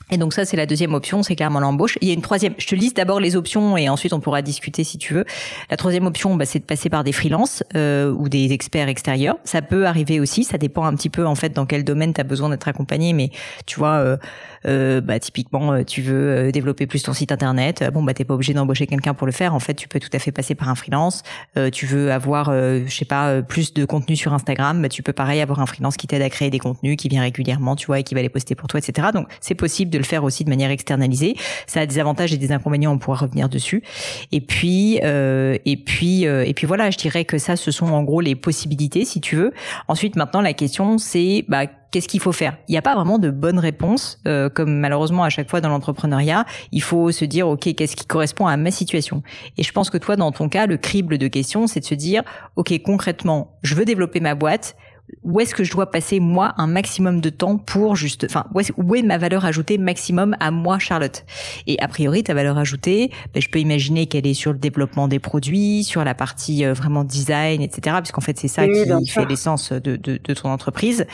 Et 0.09 0.18
donc 0.18 0.33
ça, 0.33 0.45
c'est 0.45 0.56
la 0.56 0.65
deuxième 0.65 0.94
option, 0.94 1.21
c'est 1.21 1.36
clairement 1.36 1.59
l'embauche. 1.59 1.98
Il 2.01 2.07
y 2.07 2.12
a 2.12 2.13
une 2.13 2.21
troisième. 2.21 2.54
Je 2.57 2.68
te 2.68 2.75
liste 2.75 2.95
d'abord 2.95 3.19
les 3.19 3.36
options 3.36 3.75
et 3.75 3.89
ensuite 3.89 4.13
on 4.13 4.21
pourra 4.21 4.42
discuter 4.42 4.86
si 4.86 4.98
tu 4.98 5.13
veux. 5.13 5.25
La 5.69 5.75
troisième 5.75 6.06
option, 6.06 6.36
bah, 6.36 6.45
c'est 6.45 6.59
de 6.59 6.63
passer 6.63 6.89
par 6.89 7.04
des 7.04 7.12
freelances 7.12 7.63
euh, 7.75 8.12
ou 8.12 8.30
des 8.30 8.54
experts 8.54 8.88
extérieurs. 8.88 9.38
Ça 9.44 9.62
peut 9.62 9.86
arriver 9.86 10.19
aussi. 10.19 10.45
Ça 10.45 10.57
dépend 10.57 10.86
un 10.86 10.95
petit 10.95 11.09
peu 11.09 11.25
en 11.25 11.36
fait 11.36 11.50
dans 11.50 11.65
quel 11.65 11.83
domaine 11.83 12.13
tu 12.13 12.21
as 12.21 12.24
besoin 12.24 12.50
d'être 12.50 12.68
accompagné. 12.68 13.12
Mais 13.12 13.31
tu 13.65 13.80
vois, 13.80 13.95
euh, 13.95 14.18
euh, 14.65 15.01
bah, 15.01 15.19
typiquement, 15.19 15.74
euh, 15.74 15.83
tu 15.83 16.01
veux 16.01 16.30
euh, 16.30 16.51
développer 16.51 16.88
plus 16.88 17.04
ton 17.04 17.13
site 17.13 17.31
internet. 17.31 17.83
Bon, 17.94 18.04
bah 18.04 18.13
t'es 18.13 18.25
pas 18.25 18.33
obligé 18.33 18.54
d'embaucher 18.54 18.88
quelqu'un 18.88 19.13
pour 19.13 19.25
le 19.25 19.33
faire. 19.33 19.54
En 19.54 19.59
fait, 19.59 19.74
tu 19.74 19.88
peux 19.88 20.00
tout 20.00 20.09
à 20.13 20.19
fait 20.19 20.31
passer 20.31 20.56
par 20.56 20.69
un 20.69 20.75
freelance. 20.75 21.23
tu 21.71 21.85
veux 21.85 22.11
avoir, 22.11 22.52
je 22.52 22.90
sais 22.90 23.06
pas, 23.06 23.42
plus 23.42 23.73
de 23.73 23.85
contenu 23.85 24.16
sur 24.16 24.33
Instagram. 24.33 24.81
Bah, 24.81 24.90
tu 24.90 25.04
peux 25.04 25.14
pareil 25.14 25.42
avoir 25.42 25.59
un 25.59 25.66
freelance 25.66 25.97
qui 25.97 26.07
t'aide 26.07 26.21
à 26.21 26.30
créer 26.30 26.49
des 26.49 26.59
contenus, 26.59 26.97
qui 26.97 27.07
vient 27.07 27.21
régulièrement, 27.21 27.76
tu 27.76 27.87
vois, 27.87 27.99
et 27.99 28.04
qui 28.04 28.16
va 28.16 28.21
les 28.21 28.30
poster 28.30 28.56
pour 28.56 28.68
toi, 28.68 28.80
etc. 28.80 29.09
Donc 29.14 29.28
c'est 29.42 29.56
possible 29.56 29.92
de 29.92 29.96
le 29.97 30.04
faire 30.04 30.23
aussi 30.23 30.44
de 30.44 30.49
manière 30.49 30.71
externalisée. 30.71 31.35
Ça 31.66 31.81
a 31.81 31.85
des 31.85 31.99
avantages 31.99 32.33
et 32.33 32.37
des 32.37 32.51
inconvénients, 32.51 32.94
on 32.94 32.97
pourra 32.97 33.18
revenir 33.18 33.49
dessus. 33.49 33.83
Et 34.31 34.42
puis, 34.42 34.99
euh, 35.04 35.57
et 35.66 35.77
puis, 35.77 36.27
euh, 36.27 36.45
et 36.45 36.54
puis 36.54 36.68
voilà, 36.68 36.89
je 36.92 36.97
dirais 36.97 37.25
que 37.25 37.37
ça, 37.37 37.56
ce 37.56 37.71
sont 37.71 37.87
en 37.87 38.04
gros 38.04 38.21
les 38.21 38.35
possibilités, 38.35 39.06
si 39.06 39.21
tu 39.21 39.35
veux. 39.35 39.54
Ensuite, 39.87 40.16
maintenant, 40.16 40.42
la 40.42 40.54
question, 40.54 40.97
c'est 40.97 41.45
bah, 41.47 41.66
qu'est-ce 41.92 42.07
qu'il 42.07 42.19
faut 42.19 42.31
faire? 42.31 42.57
Il 42.68 42.71
n'y 42.71 42.77
a 42.77 42.81
pas 42.81 42.95
vraiment 42.95 43.19
de 43.19 43.30
bonne 43.30 43.59
réponse, 43.59 44.19
euh, 44.27 44.49
comme 44.49 44.80
malheureusement 44.80 45.23
à 45.23 45.30
chaque 45.30 45.49
fois 45.49 45.61
dans 45.61 45.69
l'entrepreneuriat. 45.69 46.45
Il 46.71 46.81
faut 46.81 47.11
se 47.11 47.25
dire, 47.25 47.47
ok, 47.47 47.73
qu'est-ce 47.75 47.95
qui 47.95 48.06
correspond 48.06 48.47
à 48.47 48.57
ma 48.57 48.71
situation? 48.71 49.23
Et 49.57 49.63
je 49.63 49.71
pense 49.71 49.89
que 49.89 49.97
toi, 49.97 50.16
dans 50.16 50.31
ton 50.31 50.49
cas, 50.49 50.66
le 50.66 50.77
crible 50.77 51.18
de 51.18 51.27
questions, 51.27 51.68
c'est 51.68 51.80
de 51.80 51.85
se 51.85 51.95
dire, 51.95 52.23
ok, 52.56 52.73
concrètement, 52.83 53.57
je 53.63 53.75
veux 53.75 53.85
développer 53.85 54.19
ma 54.19 54.35
boîte 54.35 54.75
où 55.23 55.40
est-ce 55.40 55.56
que 55.56 55.64
je 55.64 55.71
dois 55.71 55.90
passer 55.90 56.19
moi 56.19 56.54
un 56.57 56.68
maximum 56.68 57.21
de 57.21 57.30
temps 57.30 57.57
pour 57.57 57.95
juste, 57.95 58.26
enfin 58.30 58.45
où 58.54 58.59
est, 58.59 58.71
où 58.78 58.95
est 58.95 59.02
ma 59.02 59.18
valeur 59.18 59.45
ajoutée 59.45 59.78
maximum 59.78 60.35
à 60.40 60.52
moi 60.52 60.80
Charlotte? 60.80 61.26
Et 61.66 61.80
a 61.80 61.87
priori 61.87 62.23
ta 62.23 62.33
valeur 62.33 62.57
ajoutée, 62.57 63.11
ben, 63.33 63.42
je 63.42 63.49
peux 63.49 63.59
imaginer 63.59 64.07
qu'elle 64.07 64.28
est 64.28 64.33
sur 64.33 64.52
le 64.52 64.59
développement 64.59 65.07
des 65.07 65.19
produits, 65.19 65.83
sur 65.83 66.04
la 66.04 66.14
partie 66.14 66.66
euh, 66.66 66.73
vraiment 66.73 67.04
design, 67.04 67.61
etc. 67.61 67.97
Puisqu'en 67.99 68.21
fait 68.21 68.37
c'est 68.37 68.47
ça 68.47 68.68
qui 68.68 69.07
fait 69.07 69.26
l'essence 69.26 69.71
de, 69.71 69.95
de, 69.95 70.19
de, 70.21 70.33
ton 70.33 70.49
entreprise. 70.49 71.06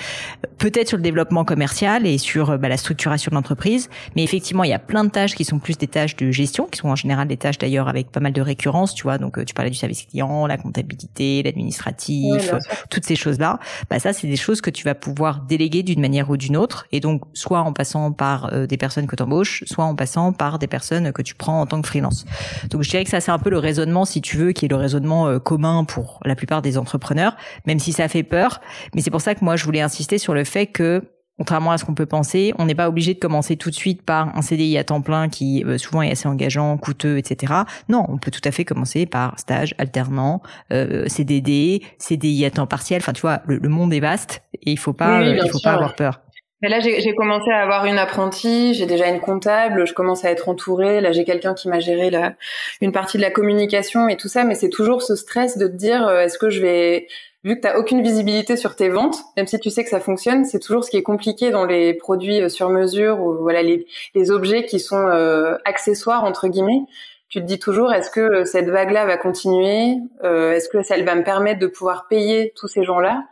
Peut-être 0.58 0.88
sur 0.88 0.98
le 0.98 1.04
développement 1.04 1.46
commercial 1.46 2.08
et 2.08 2.18
sur 2.18 2.58
ben, 2.58 2.70
la 2.70 2.78
structuration 2.78 3.30
de 3.30 3.36
l'entreprise, 3.36 3.90
mais 4.16 4.24
effectivement 4.24 4.64
il 4.64 4.72
y 4.72 4.74
a 4.74 4.80
plein 4.80 5.04
de 5.04 5.10
tâches 5.10 5.36
qui 5.36 5.46
sont 5.46 5.60
plus 5.60 5.78
des 5.78 5.88
tâches 5.88 6.16
de 6.16 6.32
gestion, 6.32 6.66
qui 6.66 6.80
sont 6.80 6.90
en 6.90 6.96
général 6.96 7.28
des 7.28 7.38
tâches 7.38 7.60
d'ailleurs 7.60 7.88
avec 7.88 8.12
pas 8.12 8.20
mal 8.20 8.34
de 8.34 8.42
récurrence, 8.42 8.96
tu 8.96 9.04
vois. 9.04 9.20
Donc 9.20 9.38
euh, 9.38 9.46
tu 9.46 9.54
parlais 9.54 9.72
du 9.72 9.78
service 9.78 10.04
client, 10.04 10.48
la 10.48 10.58
comptabilité, 10.58 11.44
l'administratif, 11.44 12.52
toutes 12.90 13.06
ces 13.06 13.16
choses 13.16 13.40
là 13.40 13.60
bah 13.90 14.00
ça 14.00 14.14
c'est 14.14 14.28
des 14.28 14.36
choses 14.36 14.62
que 14.62 14.70
tu 14.70 14.84
vas 14.84 14.96
pouvoir 14.96 15.42
déléguer 15.42 15.84
d'une 15.84 16.02
manière 16.02 16.30
ou 16.30 16.38
d'une 16.38 16.58
autre 16.58 16.86
et 16.92 17.00
donc 17.00 17.22
soit 17.34 17.62
en 17.62 17.74
passant 17.74 18.12
par 18.12 18.54
euh, 18.54 18.66
des 18.66 18.78
personnes 18.78 19.08
que 19.08 19.16
tu 19.16 19.24
embauches, 19.24 19.64
soit 19.68 19.86
en 19.86 19.96
passant 19.96 20.34
par 20.34 20.60
des 20.60 20.68
personnes 20.68 21.12
que 21.12 21.22
tu 21.22 21.36
prends 21.36 21.62
en 21.62 21.66
tant 21.66 21.82
que 21.82 21.88
freelance. 21.88 22.26
Donc 22.70 22.84
je 22.84 22.90
dirais 22.90 23.04
que 23.04 23.10
ça 23.10 23.20
c'est 23.20 23.32
un 23.32 23.40
peu 23.40 23.50
le 23.50 23.60
raisonnement 23.60 24.06
si 24.06 24.22
tu 24.22 24.38
veux 24.38 24.52
qui 24.52 24.66
est 24.66 24.70
le 24.70 24.76
raisonnement 24.76 25.28
euh, 25.28 25.40
commun 25.40 25.84
pour 25.84 26.20
la 26.26 26.36
plupart 26.36 26.62
des 26.62 26.78
entrepreneurs, 26.78 27.36
même 27.66 27.80
si 27.80 27.94
ça 27.94 28.08
fait 28.08 28.24
peur, 28.24 28.62
mais 28.96 29.02
c'est 29.02 29.12
pour 29.12 29.22
ça 29.22 29.36
que 29.36 29.44
moi 29.44 29.56
je 29.56 29.66
voulais 29.66 29.82
insister 29.82 30.18
sur 30.18 30.34
le 30.34 30.44
fait 30.44 30.68
que 30.68 31.04
contrairement 31.38 31.72
à 31.72 31.78
ce 31.78 31.86
qu'on 31.86 31.96
peut 31.96 32.06
penser, 32.06 32.54
on 32.60 32.66
n'est 32.66 32.76
pas 32.76 32.88
obligé 32.88 33.14
de 33.14 33.20
commencer 33.20 33.58
tout 33.58 33.70
de 33.70 33.76
suite 33.76 34.02
par 34.02 34.36
un 34.36 34.42
CDI 34.42 34.78
à 34.78 34.84
temps 34.84 35.02
plein 35.02 35.30
qui 35.30 35.64
euh, 35.66 35.78
souvent 35.78 36.02
est 36.02 36.12
assez 36.12 36.28
engageant, 36.28 36.78
coûteux, 36.78 37.18
etc. 37.18 37.54
Non, 37.90 38.06
on 38.10 38.18
peut 38.18 38.32
tout 38.32 38.42
à 38.44 38.52
fait 38.52 38.66
commencer 38.66 39.06
par 39.06 39.38
stage, 39.40 39.76
alternant, 39.78 40.42
euh, 40.72 41.08
CDD, 41.08 41.82
CDI 41.98 42.46
à 42.46 42.52
temps 42.52 42.68
partiel. 42.68 43.00
Enfin, 43.02 43.14
tu 43.14 43.22
vois, 43.22 43.42
le, 43.46 43.70
monde 43.70 43.94
est 43.94 44.00
vaste 44.00 44.44
et 44.54 44.72
il 44.72 44.80
faut 44.80 44.94
pas, 44.94 45.24
il 45.24 45.50
faut 45.50 45.60
pas 45.60 45.74
avoir 45.74 45.96
peur. 45.96 46.22
Mais 46.64 46.70
là, 46.70 46.80
j'ai 46.80 47.14
commencé 47.16 47.52
à 47.52 47.62
avoir 47.62 47.84
une 47.84 47.98
apprentie, 47.98 48.74
j'ai 48.74 48.86
déjà 48.86 49.10
une 49.10 49.20
comptable, 49.20 49.86
je 49.86 49.94
commence 49.94 50.24
à 50.24 50.32
être 50.32 50.48
entourée. 50.48 51.02
Là, 51.02 51.12
j'ai 51.12 51.26
quelqu'un 51.26 51.54
qui 51.54 51.68
m'a 51.68 51.82
géré 51.82 52.10
la, 52.10 52.36
une 52.80 52.94
partie 52.94 53.18
de 53.18 53.22
la 53.22 53.32
communication 53.32 54.08
et 54.08 54.16
tout 54.16 54.30
ça, 54.30 54.46
mais 54.46 54.56
c'est 54.56 54.70
toujours 54.70 55.02
ce 55.02 55.18
stress 55.18 55.58
de 55.58 55.68
te 55.68 55.76
dire, 55.76 56.08
euh, 56.08 56.22
est-ce 56.22 56.38
que 56.38 56.50
je 56.50 56.62
vais, 56.62 57.08
vu 57.44 57.60
que 57.60 57.68
tu 57.68 57.76
aucune 57.76 58.02
visibilité 58.02 58.58
sur 58.58 58.76
tes 58.76 58.90
ventes, 58.90 59.18
même 59.38 59.48
si 59.48 59.60
tu 59.60 59.70
sais 59.70 59.84
que 59.84 59.90
ça 59.90 60.00
fonctionne, 60.00 60.46
c'est 60.46 60.60
toujours 60.60 60.84
ce 60.84 60.92
qui 60.92 60.98
est 60.98 61.04
compliqué 61.04 61.52
dans 61.52 61.66
les 61.66 61.94
produits 61.94 62.42
euh, 62.42 62.50
sur 62.50 62.70
mesure 62.70 63.20
ou 63.22 63.34
voilà 63.42 63.62
les, 63.62 63.86
les 64.16 64.32
objets 64.32 64.66
qui 64.66 64.80
sont 64.80 65.08
euh, 65.08 65.58
accessoires 65.66 66.24
entre 66.24 66.48
guillemets. 66.48 66.82
Tu 67.30 67.40
te 67.40 67.46
dis 67.46 67.60
toujours, 67.60 67.92
est-ce 67.94 68.12
que 68.12 68.44
cette 68.46 68.70
vague-là 68.70 69.06
va 69.06 69.18
continuer 69.18 69.96
Est-ce 70.24 70.70
que 70.70 70.84
ça 70.84 71.02
va 71.02 71.16
me 71.16 71.24
permettre 71.24 71.60
de 71.60 71.66
pouvoir 71.66 72.08
payer 72.08 72.54
tous 72.56 72.68
ces 72.68 72.84
gens-là 72.84 73.24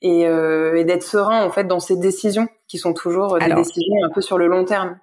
et, 0.00 0.20
et 0.20 0.84
d'être 0.84 1.02
serein 1.02 1.44
en 1.44 1.50
fait 1.50 1.64
dans 1.64 1.80
ces 1.80 1.96
décisions 1.96 2.46
qui 2.68 2.78
sont 2.78 2.94
toujours 2.94 3.36
des 3.36 3.52
décisions 3.52 3.96
un 4.04 4.10
peu 4.10 4.20
sur 4.20 4.38
le 4.38 4.46
long 4.46 4.64
terme? 4.64 4.96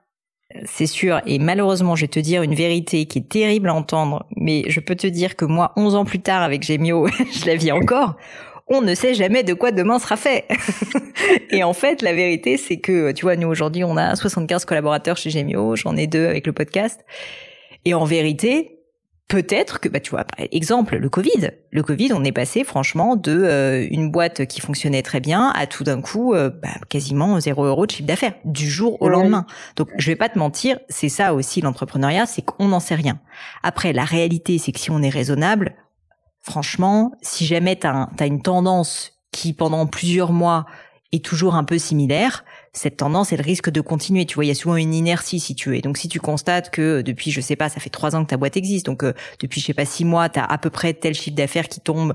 C'est 0.64 0.86
sûr, 0.86 1.22
et 1.26 1.40
malheureusement, 1.40 1.96
je 1.96 2.02
vais 2.02 2.08
te 2.08 2.20
dire 2.20 2.44
une 2.44 2.54
vérité 2.54 3.08
qui 3.08 3.20
est 3.20 3.30
terrible 3.30 3.68
à 3.68 3.74
entendre, 3.74 4.26
mais 4.38 4.64
je 4.68 4.80
peux 4.80 4.96
te 4.96 5.08
dire 5.08 5.36
que 5.36 5.44
moi, 5.44 5.74
11 5.76 5.96
ans 5.96 6.06
plus 6.06 6.22
tard, 6.22 6.44
avec 6.44 6.64
Gemio, 6.64 7.08
je 7.32 7.46
la 7.48 7.56
vis 7.56 7.72
encore, 7.72 8.16
on 8.68 8.82
ne 8.82 8.96
sait 8.96 9.14
jamais 9.14 9.44
de 9.44 9.54
quoi 9.54 9.72
demain 9.72 10.00
sera 10.00 10.18
fait. 10.18 10.46
et 11.52 11.64
en 11.64 11.74
fait, 11.74 12.02
la 12.02 12.14
vérité, 12.14 12.58
c'est 12.58 12.78
que, 12.78 13.12
tu 13.12 13.26
vois, 13.26 13.36
nous, 13.36 13.48
aujourd'hui, 13.48 13.84
on 13.84 13.98
a 13.98 14.16
75 14.16 14.66
collaborateurs 14.66 15.18
chez 15.18 15.30
Gemio, 15.30 15.76
j'en 15.76 15.96
ai 15.96 16.08
deux 16.08 16.26
avec 16.26 16.48
le 16.48 16.54
podcast, 16.54 17.06
et 17.86 17.94
en 17.94 18.06
vérité, 18.06 18.76
peut-être 19.28 19.80
que 19.80 19.90
bah 19.90 20.00
tu 20.00 20.12
vois 20.12 20.24
par 20.24 20.46
exemple 20.52 20.98
le 20.98 21.10
Covid. 21.10 21.52
Le 21.72 21.84
Covid 21.84 22.14
on 22.14 22.24
est 22.24 22.32
passé 22.32 22.64
franchement 22.64 23.16
de 23.16 23.32
euh, 23.32 23.88
une 23.90 24.12
boîte 24.12 24.46
qui 24.46 24.62
fonctionnait 24.62 25.02
très 25.02 25.20
bien 25.20 25.52
à 25.56 25.66
tout 25.68 25.84
d'un 25.84 26.02
coup 26.02 26.34
euh, 26.34 26.50
bah, 26.50 26.70
quasiment 26.90 27.40
zéro 27.40 27.66
euro 27.66 27.86
de 27.86 27.92
chiffre 27.92 28.08
d'affaires 28.08 28.34
du 28.46 28.70
jour 28.70 29.02
au 29.02 29.10
lendemain. 29.10 29.46
Donc 29.76 29.90
je 29.98 30.08
vais 30.08 30.16
pas 30.16 30.30
te 30.30 30.38
mentir 30.38 30.80
c'est 30.90 31.10
ça 31.10 31.34
aussi 31.34 31.62
l'entrepreneuriat 31.62 32.26
c'est 32.26 32.44
qu'on 32.44 32.68
n'en 32.68 32.80
sait 32.80 32.96
rien. 32.96 33.20
Après 33.64 33.94
la 33.94 34.04
réalité 34.04 34.58
c'est 34.58 34.72
que 34.72 34.80
si 34.80 34.92
on 34.92 35.02
est 35.02 35.10
raisonnable 35.10 35.76
franchement 36.46 37.12
si 37.22 37.46
jamais 37.46 37.76
t'as 37.76 38.08
as 38.18 38.26
une 38.26 38.42
tendance 38.42 39.14
qui 39.32 39.54
pendant 39.54 39.86
plusieurs 39.88 40.32
mois 40.32 40.66
est 41.12 41.24
toujours 41.24 41.56
un 41.56 41.64
peu 41.64 41.78
similaire 41.78 42.44
cette 42.76 42.98
tendance, 42.98 43.32
elle 43.32 43.42
risque 43.42 43.70
de 43.70 43.82
continuer. 43.82 44.26
Tu 44.26 44.36
vois, 44.36 44.46
il 44.46 44.50
y 44.50 44.52
a 44.52 44.56
souvent 44.56 44.76
une 44.76 44.94
inertie 44.94 45.40
si 45.40 45.56
tu 45.56 45.70
veux. 45.70 45.80
donc, 45.80 45.98
si 45.98 46.08
tu 46.08 46.20
constates 46.20 46.70
que 46.70 47.02
depuis, 47.02 47.32
je 47.32 47.42
sais 47.42 47.56
pas, 47.56 47.70
ça 47.70 47.80
fait 47.80 47.90
trois 47.90 48.16
ans 48.16 48.24
que 48.24 48.30
ta 48.30 48.38
boîte 48.38 48.58
existe, 48.58 48.86
donc 48.86 49.04
euh, 49.04 49.14
depuis, 49.40 49.62
je 49.62 49.68
sais 49.68 49.74
pas, 49.74 49.86
six 49.86 50.06
mois, 50.06 50.30
tu 50.30 50.40
as 50.40 50.46
à 50.46 50.58
peu 50.58 50.70
près 50.70 50.94
tel 50.94 51.14
chiffre 51.14 51.36
d'affaires 51.36 51.68
qui 51.68 51.80
tombe 51.80 52.14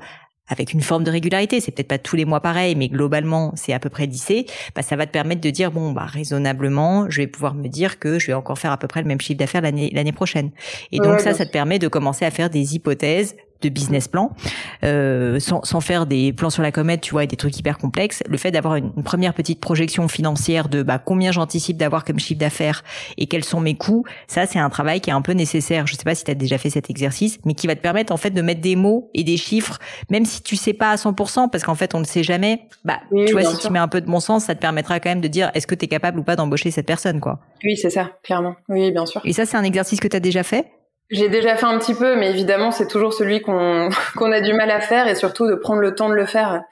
avec 0.49 0.73
une 0.73 0.81
forme 0.81 1.05
de 1.05 1.13
régularité, 1.13 1.61
c'est 1.61 1.71
peut-être 1.71 1.89
pas 1.89 1.99
tous 1.99 2.17
les 2.17 2.25
mois 2.25 2.41
pareil, 2.41 2.75
mais 2.75 2.89
globalement 2.89 3.53
c'est 3.55 3.73
à 3.73 3.79
peu 3.79 3.89
près 3.89 4.07
lissé, 4.07 4.47
bah 4.75 4.83
ça 4.83 4.97
va 4.97 5.07
te 5.07 5.13
permettre 5.13 5.41
de 5.41 5.49
dire 5.49 5.71
bon 5.71 5.93
bah 5.93 6.07
raisonnablement, 6.07 7.09
je 7.09 7.19
vais 7.19 7.29
pouvoir 7.29 7.55
me 7.55 7.69
dire 7.69 8.01
que 8.01 8.19
je 8.19 8.27
vais 8.27 8.33
encore 8.33 8.59
faire 8.59 8.73
à 8.73 8.77
peu 8.77 8.89
près 8.89 9.01
le 9.01 9.07
même 9.07 9.21
chiffre 9.21 9.39
d'affaires 9.39 9.61
l'année 9.61 9.93
l'année 9.95 10.11
prochaine. 10.11 10.51
Et 10.91 10.99
donc 10.99 11.21
ça, 11.21 11.35
ça 11.35 11.47
te 11.47 11.53
permet 11.53 11.79
de 11.79 11.87
commencer 11.87 12.25
à 12.25 12.33
faire 12.33 12.51
des 12.51 12.75
hypothèses 12.75 13.37
de 13.61 13.69
business 13.69 14.09
plan, 14.09 14.31
euh, 14.85 15.39
sans, 15.41 15.63
sans, 15.65 15.81
faire 15.81 16.07
des 16.07 16.33
plans 16.33 16.51
sur 16.51 16.63
la 16.63 16.73
comète, 16.73 17.01
tu 17.01 17.13
vois, 17.13 17.25
et 17.25 17.27
des 17.27 17.37
trucs 17.37 17.57
hyper 17.59 17.79
complexes. 17.79 18.23
Le 18.29 18.37
fait 18.37 18.51
d'avoir 18.51 18.77
une, 18.77 18.91
première 19.03 19.35
petite 19.35 19.61
projection 19.61 20.09
financière 20.09 20.69
de 20.69 20.83
bah, 20.83 20.99
combien 20.99 21.33
j'anticipe 21.33 21.77
d'avoir 21.77 22.05
comme 22.05 22.19
chiffre 22.19 22.41
d'affaires 22.41 22.85
et 23.17 23.27
quels 23.27 23.45
sont 23.45 23.61
mes 23.61 23.75
coûts, 23.75 24.05
ça 24.27 24.47
c'est 24.47 24.59
un 24.59 24.71
travail 24.71 25.01
qui 25.01 25.11
est 25.11 25.13
un 25.13 25.23
peu 25.23 25.33
nécessaire. 25.33 25.87
Je 25.87 25.95
sais 25.95 26.05
pas 26.05 26.15
si 26.15 26.25
tu 26.25 26.31
as 26.31 26.35
déjà 26.35 26.59
fait 26.59 26.71
cet 26.71 26.91
exercice, 26.91 27.39
mais 27.45 27.55
qui 27.55 27.67
va 27.67 27.75
te 27.75 27.81
permettre 27.81 28.13
en 28.13 28.17
fait 28.17 28.31
de 28.31 28.43
mettre 28.43 28.61
des 28.61 28.77
mots 28.77 29.11
et 29.15 29.25
des 29.25 29.37
chiffres, 29.37 29.79
même 30.11 30.25
si 30.25 30.43
tu 30.43 30.57
sais 30.57 30.73
pas 30.73 30.91
à 30.91 30.97
100%, 30.97 31.51
parce 31.51 31.65
qu'en 31.65 31.75
fait 31.75 31.95
on 31.95 32.01
ne 32.01 32.05
sait 32.05 32.23
jamais. 32.23 32.63
Bah, 32.85 33.01
tu 33.27 33.33
vois, 33.33 33.45
si 33.45 33.59
tu 33.59 33.71
mets 33.73 33.79
un 33.79 33.89
peu 33.89 34.01
de 34.01 34.07
bon 34.07 34.21
sens, 34.21 34.45
ça 34.45 34.55
te 34.55 34.61
permettra 34.61 35.01
quand 35.01 35.11
même 35.11 35.21
de 35.21 35.29
dire 35.29 35.51
est-ce 35.55 35.67
que 35.67 35.75
tu 35.75 35.85
es 35.85 35.89
capable 35.89 36.19
ou 36.19 36.23
pas 36.23 36.37
d'embaucher 36.37 36.71
cette 36.71 36.87
personne, 36.87 37.21
quoi. 37.21 37.41
Oui, 37.65 37.77
c'est 37.77 37.91
ça, 37.91 38.11
clairement. 38.23 38.57
Oui, 38.69 38.91
bien 38.91 39.07
sûr. 39.07 39.21
Et 39.25 39.33
ça, 39.33 39.47
c'est 39.47 39.57
un 39.57 39.65
exercice 39.65 40.01
que 40.01 40.09
tu 40.09 40.17
as 40.17 40.21
déjà 40.21 40.43
fait? 40.43 40.67
J'ai 41.11 41.29
déjà 41.29 41.57
fait 41.57 41.67
un 41.67 41.79
petit 41.79 41.95
peu, 41.95 42.17
mais 42.17 42.31
évidemment, 42.31 42.71
c'est 42.71 42.87
toujours 42.87 43.13
celui 43.13 43.41
qu'on 43.41 43.89
qu'on 44.17 44.33
a 44.33 44.41
du 44.41 44.53
mal 44.53 44.71
à 44.71 44.81
faire 44.81 45.09
et 45.09 45.15
surtout 45.15 45.49
de 45.49 45.55
prendre 45.55 45.81
le 45.81 45.95
temps 45.95 46.09
de 46.09 46.15
le 46.15 46.27
faire. 46.27 46.63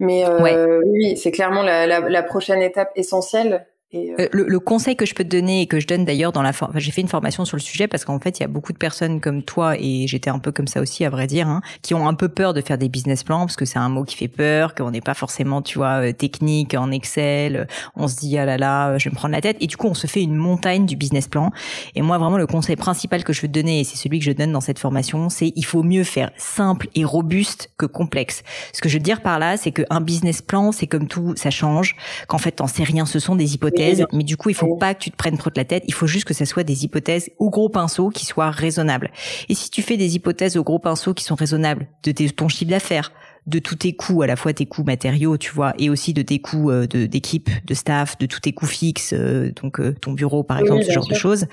Mais 0.00 0.26
euh, 0.26 0.80
oui, 0.84 1.16
c'est 1.16 1.30
clairement 1.30 1.62
la, 1.62 1.86
la, 1.86 2.00
la, 2.00 2.22
prochaine 2.22 2.60
étape 2.62 2.90
essentielle. 2.96 3.66
Euh, 3.94 4.14
euh, 4.18 4.28
le, 4.32 4.46
le, 4.48 4.60
conseil 4.60 4.96
que 4.96 5.06
je 5.06 5.14
peux 5.14 5.24
te 5.24 5.28
donner 5.28 5.62
et 5.62 5.66
que 5.66 5.78
je 5.78 5.86
donne 5.86 6.04
d'ailleurs 6.04 6.32
dans 6.32 6.42
la 6.42 6.50
enfin, 6.50 6.70
j'ai 6.74 6.90
fait 6.90 7.00
une 7.00 7.08
formation 7.08 7.44
sur 7.44 7.56
le 7.56 7.62
sujet 7.62 7.86
parce 7.86 8.04
qu'en 8.04 8.18
fait 8.18 8.38
il 8.38 8.42
y 8.42 8.44
a 8.44 8.48
beaucoup 8.48 8.72
de 8.72 8.78
personnes 8.78 9.20
comme 9.20 9.42
toi 9.42 9.76
et 9.78 10.06
j'étais 10.06 10.30
un 10.30 10.38
peu 10.38 10.52
comme 10.52 10.66
ça 10.66 10.80
aussi 10.80 11.04
à 11.04 11.10
vrai 11.10 11.26
dire 11.26 11.48
hein, 11.48 11.60
qui 11.82 11.94
ont 11.94 12.08
un 12.08 12.14
peu 12.14 12.28
peur 12.28 12.54
de 12.54 12.60
faire 12.60 12.78
des 12.78 12.88
business 12.88 13.22
plans 13.22 13.40
parce 13.40 13.56
que 13.56 13.64
c'est 13.64 13.78
un 13.78 13.88
mot 13.88 14.04
qui 14.04 14.16
fait 14.16 14.28
peur 14.28 14.74
qu'on 14.74 14.90
n'est 14.90 15.00
pas 15.00 15.14
forcément 15.14 15.62
tu 15.62 15.78
vois 15.78 16.08
euh, 16.08 16.12
technique 16.12 16.74
en 16.74 16.90
Excel 16.90 17.66
on 17.94 18.08
se 18.08 18.16
dit 18.16 18.36
ah 18.38 18.44
là 18.44 18.56
là 18.56 18.98
je 18.98 19.04
vais 19.04 19.10
me 19.10 19.16
prendre 19.16 19.32
la 19.32 19.40
tête. 19.40 19.56
Et 19.60 19.66
du 19.66 19.76
coup 19.76 19.86
on 19.86 19.94
se 19.94 20.06
fait 20.06 20.22
une 20.22 20.36
montagne 20.36 20.86
du 20.86 20.96
business 20.96 21.28
plan. 21.28 21.50
Et 21.94 22.02
moi 22.02 22.18
vraiment 22.18 22.38
le 22.38 22.46
conseil 22.46 22.76
principal 22.76 23.22
que 23.22 23.32
je 23.32 23.42
veux 23.42 23.48
te 23.48 23.52
donner 23.52 23.80
et 23.80 23.84
c'est 23.84 23.96
celui 23.96 24.18
que 24.18 24.24
je 24.24 24.32
donne 24.32 24.52
dans 24.52 24.60
cette 24.60 24.78
formation 24.78 25.28
c'est 25.28 25.52
il 25.54 25.64
faut 25.64 25.82
mieux 25.82 26.04
faire 26.04 26.30
simple 26.36 26.88
et 26.94 27.04
robuste 27.04 27.70
que 27.76 27.86
complexe. 27.86 28.42
Ce 28.72 28.80
que 28.80 28.88
je 28.88 28.94
veux 28.94 29.02
dire 29.02 29.20
par 29.20 29.38
là 29.38 29.56
c'est 29.56 29.72
qu'un 29.72 30.00
business 30.00 30.42
plan 30.42 30.72
c'est 30.72 30.86
comme 30.86 31.06
tout 31.06 31.34
ça 31.36 31.50
change. 31.50 31.96
Qu'en 32.28 32.38
fait 32.38 32.52
t'en 32.52 32.66
sais 32.66 32.84
rien 32.84 33.06
ce 33.06 33.18
sont 33.18 33.36
des 33.36 33.54
hypothèses 33.54 33.83
mais 34.12 34.24
du 34.24 34.36
coup, 34.36 34.50
il 34.50 34.54
faut 34.54 34.76
pas 34.76 34.94
que 34.94 35.00
tu 35.00 35.10
te 35.10 35.16
prennes 35.16 35.38
trop 35.38 35.50
de 35.50 35.56
la 35.56 35.64
tête. 35.64 35.84
Il 35.86 35.94
faut 35.94 36.06
juste 36.06 36.24
que 36.24 36.34
ça 36.34 36.46
soit 36.46 36.64
des 36.64 36.84
hypothèses 36.84 37.30
au 37.38 37.50
gros 37.50 37.68
pinceau 37.68 38.10
qui 38.10 38.24
soient 38.24 38.50
raisonnables. 38.50 39.10
Et 39.48 39.54
si 39.54 39.70
tu 39.70 39.82
fais 39.82 39.96
des 39.96 40.16
hypothèses 40.16 40.56
au 40.56 40.64
gros 40.64 40.78
pinceau 40.78 41.14
qui 41.14 41.24
sont 41.24 41.34
raisonnables 41.34 41.86
de 42.02 42.12
ton 42.28 42.48
chiffre 42.48 42.70
d'affaires, 42.70 43.12
de 43.46 43.58
tous 43.58 43.76
tes 43.76 43.92
coûts, 43.94 44.22
à 44.22 44.26
la 44.26 44.36
fois 44.36 44.54
tes 44.54 44.64
coûts 44.64 44.84
matériaux, 44.84 45.36
tu 45.36 45.52
vois, 45.52 45.74
et 45.78 45.90
aussi 45.90 46.14
de 46.14 46.22
tes 46.22 46.38
coûts 46.38 46.70
euh, 46.70 46.86
de 46.86 47.04
d'équipe, 47.04 47.50
de 47.66 47.74
staff, 47.74 48.16
de 48.16 48.24
tous 48.24 48.40
tes 48.40 48.52
coûts 48.52 48.66
fixes, 48.66 49.12
euh, 49.12 49.52
donc 49.62 49.80
euh, 49.80 49.94
ton 50.00 50.12
bureau 50.12 50.42
par 50.42 50.58
exemple, 50.58 50.82
ce 50.82 50.90
genre 50.90 51.06
de 51.06 51.14
choses. 51.14 51.46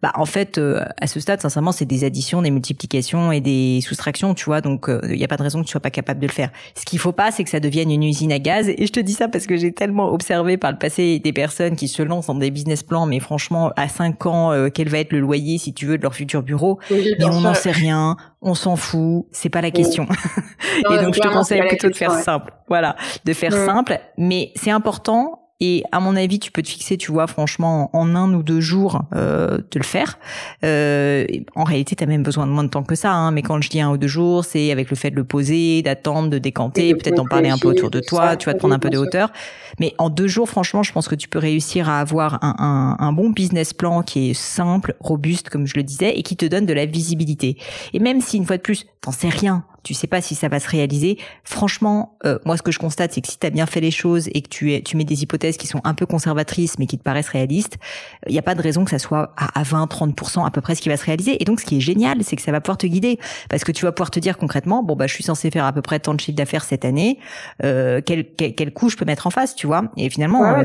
Bah 0.00 0.12
en 0.14 0.24
fait, 0.24 0.58
à 1.00 1.06
ce 1.06 1.20
stade, 1.20 1.40
sincèrement, 1.40 1.72
c'est 1.72 1.84
des 1.84 2.04
additions, 2.04 2.40
des 2.40 2.50
multiplications 2.50 3.32
et 3.32 3.40
des 3.40 3.80
soustractions, 3.82 4.34
tu 4.34 4.46
vois. 4.46 4.60
Donc 4.60 4.88
il 4.88 5.16
n'y 5.16 5.24
a 5.24 5.28
pas 5.28 5.36
de 5.36 5.42
raison 5.42 5.60
que 5.60 5.66
tu 5.66 5.72
sois 5.72 5.80
pas 5.80 5.90
capable 5.90 6.20
de 6.20 6.26
le 6.26 6.32
faire. 6.32 6.50
Ce 6.74 6.84
qu'il 6.84 6.98
faut 6.98 7.12
pas, 7.12 7.30
c'est 7.30 7.44
que 7.44 7.50
ça 7.50 7.60
devienne 7.60 7.90
une 7.90 8.02
usine 8.02 8.32
à 8.32 8.38
gaz. 8.38 8.68
Et 8.68 8.86
je 8.86 8.92
te 8.92 9.00
dis 9.00 9.12
ça 9.12 9.28
parce 9.28 9.46
que 9.46 9.56
j'ai 9.56 9.72
tellement 9.72 10.12
observé 10.12 10.56
par 10.56 10.72
le 10.72 10.78
passé 10.78 11.18
des 11.18 11.32
personnes 11.32 11.76
qui 11.76 11.88
se 11.88 12.02
lancent 12.02 12.26
dans 12.26 12.34
des 12.34 12.50
business 12.50 12.82
plans, 12.82 13.06
mais 13.06 13.20
franchement, 13.20 13.72
à 13.76 13.88
5 13.88 14.26
ans, 14.26 14.68
quel 14.72 14.88
va 14.88 14.98
être 14.98 15.12
le 15.12 15.20
loyer, 15.20 15.58
si 15.58 15.74
tu 15.74 15.86
veux, 15.86 15.98
de 15.98 16.02
leur 16.02 16.14
futur 16.14 16.42
bureau? 16.42 16.78
Mais 16.90 17.24
on 17.24 17.40
n'en 17.40 17.54
sait 17.54 17.72
rien 17.72 18.16
on 18.46 18.54
s'en 18.54 18.76
fout, 18.76 19.26
c'est 19.32 19.48
pas 19.48 19.60
la 19.60 19.72
question. 19.72 20.06
et 20.78 21.02
donc 21.02 21.14
je 21.14 21.20
te 21.28 21.32
conseille 21.32 21.62
plutôt 21.66 21.88
de 21.88 21.96
faire 21.96 22.12
simple. 22.12 22.52
Voilà, 22.68 22.96
de 23.24 23.32
faire 23.32 23.52
simple, 23.52 23.98
mais 24.16 24.52
c'est 24.56 24.70
important 24.70 25.46
et 25.58 25.84
à 25.90 26.00
mon 26.00 26.16
avis, 26.16 26.38
tu 26.38 26.52
peux 26.52 26.60
te 26.60 26.68
fixer, 26.68 26.98
tu 26.98 27.12
vois, 27.12 27.26
franchement, 27.26 27.88
en 27.94 28.14
un 28.14 28.34
ou 28.34 28.42
deux 28.42 28.60
jours, 28.60 29.02
euh, 29.14 29.56
de 29.56 29.78
le 29.78 29.84
faire. 29.84 30.18
Euh, 30.64 31.24
en 31.54 31.64
réalité, 31.64 31.96
tu 31.96 32.04
as 32.04 32.06
même 32.06 32.22
besoin 32.22 32.46
de 32.46 32.52
moins 32.52 32.64
de 32.64 32.68
temps 32.68 32.82
que 32.82 32.94
ça. 32.94 33.12
Hein, 33.12 33.30
mais 33.30 33.40
quand 33.40 33.60
je 33.62 33.70
dis 33.70 33.80
un 33.80 33.90
ou 33.90 33.96
deux 33.96 34.06
jours, 34.06 34.44
c'est 34.44 34.70
avec 34.70 34.90
le 34.90 34.96
fait 34.96 35.10
de 35.10 35.16
le 35.16 35.24
poser, 35.24 35.80
d'attendre, 35.80 36.28
de 36.28 36.36
décanter, 36.36 36.94
peut-être 36.94 37.16
d'en 37.16 37.24
parler 37.24 37.48
un 37.48 37.56
peu 37.56 37.68
autour 37.68 37.90
de 37.90 38.00
toi, 38.00 38.36
tu 38.36 38.46
vas 38.46 38.52
te 38.52 38.58
prendre 38.58 38.74
un 38.74 38.78
peu 38.78 38.90
de 38.90 38.98
hauteur. 38.98 39.32
Mais 39.80 39.94
en 39.96 40.10
deux 40.10 40.28
jours, 40.28 40.48
franchement, 40.48 40.82
je 40.82 40.92
pense 40.92 41.08
que 41.08 41.14
tu 41.14 41.26
peux 41.26 41.38
réussir 41.38 41.88
à 41.88 42.00
avoir 42.00 42.44
un, 42.44 42.54
un, 42.58 43.06
un 43.06 43.12
bon 43.12 43.30
business 43.30 43.72
plan 43.72 44.02
qui 44.02 44.30
est 44.30 44.34
simple, 44.34 44.94
robuste, 45.00 45.48
comme 45.48 45.66
je 45.66 45.76
le 45.76 45.82
disais, 45.82 46.18
et 46.18 46.22
qui 46.22 46.36
te 46.36 46.44
donne 46.44 46.66
de 46.66 46.74
la 46.74 46.84
visibilité. 46.84 47.56
Et 47.94 47.98
même 47.98 48.20
si, 48.20 48.36
une 48.36 48.44
fois 48.44 48.58
de 48.58 48.62
plus, 48.62 48.84
t'en 49.00 49.12
sais 49.12 49.30
rien 49.30 49.64
tu 49.86 49.94
sais 49.94 50.08
pas 50.08 50.20
si 50.20 50.34
ça 50.34 50.48
va 50.48 50.58
se 50.58 50.68
réaliser. 50.68 51.16
Franchement, 51.44 52.18
euh, 52.24 52.40
moi 52.44 52.56
ce 52.56 52.62
que 52.62 52.72
je 52.72 52.80
constate, 52.80 53.12
c'est 53.12 53.20
que 53.20 53.28
si 53.28 53.38
tu 53.38 53.46
as 53.46 53.50
bien 53.50 53.66
fait 53.66 53.80
les 53.80 53.92
choses 53.92 54.28
et 54.34 54.42
que 54.42 54.48
tu, 54.48 54.74
es, 54.74 54.82
tu 54.82 54.96
mets 54.96 55.04
des 55.04 55.22
hypothèses 55.22 55.56
qui 55.56 55.68
sont 55.68 55.80
un 55.84 55.94
peu 55.94 56.06
conservatrices 56.06 56.80
mais 56.80 56.86
qui 56.86 56.98
te 56.98 57.04
paraissent 57.04 57.28
réalistes, 57.28 57.78
il 58.26 58.32
n'y 58.32 58.38
a 58.40 58.42
pas 58.42 58.56
de 58.56 58.62
raison 58.62 58.84
que 58.84 58.90
ça 58.90 58.98
soit 58.98 59.32
à, 59.36 59.62
20-30% 59.62 60.44
à 60.44 60.50
peu 60.50 60.60
près 60.60 60.74
ce 60.74 60.82
qui 60.82 60.88
va 60.88 60.96
se 60.96 61.04
réaliser. 61.04 61.40
Et 61.40 61.44
donc 61.44 61.60
ce 61.60 61.64
qui 61.64 61.76
est 61.76 61.80
génial, 61.80 62.18
c'est 62.24 62.34
que 62.34 62.42
ça 62.42 62.50
va 62.50 62.60
pouvoir 62.60 62.78
te 62.78 62.88
guider 62.88 63.20
parce 63.48 63.62
que 63.62 63.70
tu 63.70 63.84
vas 63.84 63.92
pouvoir 63.92 64.10
te 64.10 64.18
dire 64.18 64.38
concrètement, 64.38 64.82
bon 64.82 64.96
bah 64.96 65.06
je 65.06 65.14
suis 65.14 65.22
censé 65.22 65.52
faire 65.52 65.64
à 65.64 65.72
peu 65.72 65.82
près 65.82 66.00
tant 66.00 66.14
de 66.14 66.20
chiffre 66.20 66.36
d'affaires 66.36 66.64
cette 66.64 66.84
année, 66.84 67.20
euh, 67.62 68.00
quel, 68.04 68.24
quel, 68.34 68.72
coût 68.72 68.88
je 68.88 68.96
peux 68.96 69.04
mettre 69.04 69.28
en 69.28 69.30
face, 69.30 69.54
tu 69.54 69.68
vois 69.68 69.84
Et 69.96 70.10
finalement, 70.10 70.44
euh, 70.44 70.64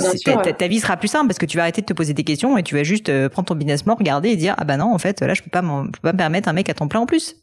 ta, 0.58 0.68
vie 0.68 0.80
sera 0.80 0.98
plus 0.98 1.10
simple 1.10 1.28
parce 1.28 1.38
que 1.38 1.46
tu 1.46 1.58
vas 1.58 1.64
arrêter 1.64 1.82
de 1.82 1.86
te 1.86 1.94
poser 1.94 2.16
des 2.16 2.24
questions 2.24 2.58
et 2.58 2.64
tu 2.64 2.74
vas 2.74 2.84
juste 2.84 3.10
euh, 3.10 3.30
prendre 3.30 3.50
ton 3.50 3.56
business 3.56 3.84
plan, 3.84 3.94
regarder 3.94 4.30
et 4.30 4.36
dire 4.36 4.56
ah 4.58 4.64
bah 4.64 4.78
non 4.78 4.92
en 4.92 4.98
fait 4.98 5.22
là 5.22 5.36
je 5.36 5.44
peux 5.44 5.52
pas, 5.52 5.62
je 5.62 5.92
peux 5.92 6.02
pas 6.02 6.14
me 6.14 6.18
permettre 6.18 6.50
un 6.50 6.54
mec 6.54 6.70
à 6.70 6.74
temps 6.74 6.88
plein 6.88 7.02
en 7.02 7.06
plus. 7.06 7.36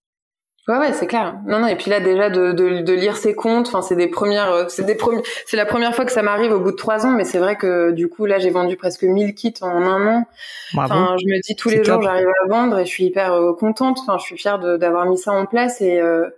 Ouais, 0.68 0.76
ouais, 0.76 0.92
c'est 0.92 1.06
clair. 1.06 1.34
Non, 1.46 1.60
non. 1.60 1.66
Et 1.66 1.76
puis 1.76 1.90
là, 1.90 1.98
déjà 1.98 2.28
de, 2.28 2.52
de, 2.52 2.82
de 2.82 2.92
lire 2.92 3.16
ses 3.16 3.34
comptes, 3.34 3.68
enfin, 3.68 3.80
c'est 3.80 3.96
des 3.96 4.08
premières, 4.08 4.52
euh, 4.52 4.64
c'est 4.68 4.84
des 4.84 4.96
premiers, 4.96 5.22
c'est 5.46 5.56
la 5.56 5.64
première 5.64 5.94
fois 5.94 6.04
que 6.04 6.12
ça 6.12 6.22
m'arrive 6.22 6.52
au 6.52 6.60
bout 6.60 6.72
de 6.72 6.76
trois 6.76 7.06
ans. 7.06 7.12
Mais 7.12 7.24
c'est 7.24 7.38
vrai 7.38 7.56
que 7.56 7.90
du 7.92 8.08
coup, 8.08 8.26
là, 8.26 8.38
j'ai 8.38 8.50
vendu 8.50 8.76
presque 8.76 9.02
1000 9.02 9.34
kits 9.34 9.54
en 9.62 9.68
un 9.86 10.06
an. 10.06 10.24
Enfin, 10.76 11.16
je 11.18 11.24
me 11.26 11.40
dis 11.42 11.56
tous 11.56 11.70
les 11.70 11.82
jours, 11.82 12.02
j'arrive 12.02 12.28
à 12.44 12.48
vendre 12.48 12.78
et 12.78 12.84
je 12.84 12.90
suis 12.90 13.04
hyper 13.06 13.32
euh, 13.32 13.54
contente. 13.54 13.98
Enfin, 14.02 14.18
je 14.18 14.24
suis 14.24 14.36
fière 14.36 14.58
d'avoir 14.58 15.06
mis 15.06 15.16
ça 15.16 15.32
en 15.32 15.46
place 15.46 15.80
et 15.80 16.00
euh, 16.00 16.28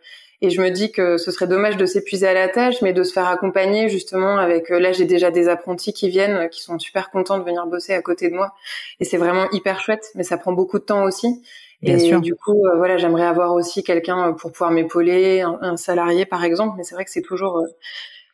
Et 0.42 0.48
je 0.50 0.62
me 0.62 0.70
dis 0.70 0.90
que 0.92 1.18
ce 1.18 1.32
serait 1.32 1.48
dommage 1.48 1.76
de 1.76 1.84
s'épuiser 1.84 2.26
à 2.28 2.32
la 2.32 2.48
tâche, 2.48 2.80
mais 2.82 2.92
de 2.94 3.02
se 3.02 3.12
faire 3.12 3.26
accompagner 3.28 3.88
justement 3.88 4.38
avec. 4.38 4.70
Là, 4.70 4.92
j'ai 4.92 5.04
déjà 5.06 5.30
des 5.30 5.48
apprentis 5.48 5.92
qui 5.92 6.08
viennent, 6.08 6.48
qui 6.50 6.62
sont 6.62 6.78
super 6.78 7.10
contents 7.10 7.38
de 7.38 7.44
venir 7.44 7.66
bosser 7.66 7.94
à 7.94 8.00
côté 8.00 8.30
de 8.30 8.34
moi, 8.34 8.54
et 9.00 9.04
c'est 9.04 9.18
vraiment 9.18 9.50
hyper 9.50 9.80
chouette. 9.80 10.06
Mais 10.14 10.22
ça 10.22 10.38
prend 10.38 10.52
beaucoup 10.52 10.78
de 10.78 10.84
temps 10.84 11.02
aussi. 11.04 11.42
Bien 11.82 11.96
et 11.96 12.00
sûr. 12.00 12.20
du 12.20 12.34
coup, 12.34 12.62
voilà, 12.76 12.98
j'aimerais 12.98 13.24
avoir 13.24 13.54
aussi 13.54 13.82
quelqu'un 13.82 14.32
pour 14.34 14.52
pouvoir 14.52 14.70
m'épauler, 14.70 15.40
un, 15.40 15.76
salarié 15.76 16.26
par 16.26 16.44
exemple. 16.44 16.74
Mais 16.76 16.84
c'est 16.84 16.94
vrai 16.94 17.04
que 17.04 17.10
c'est 17.10 17.22
toujours 17.22 17.64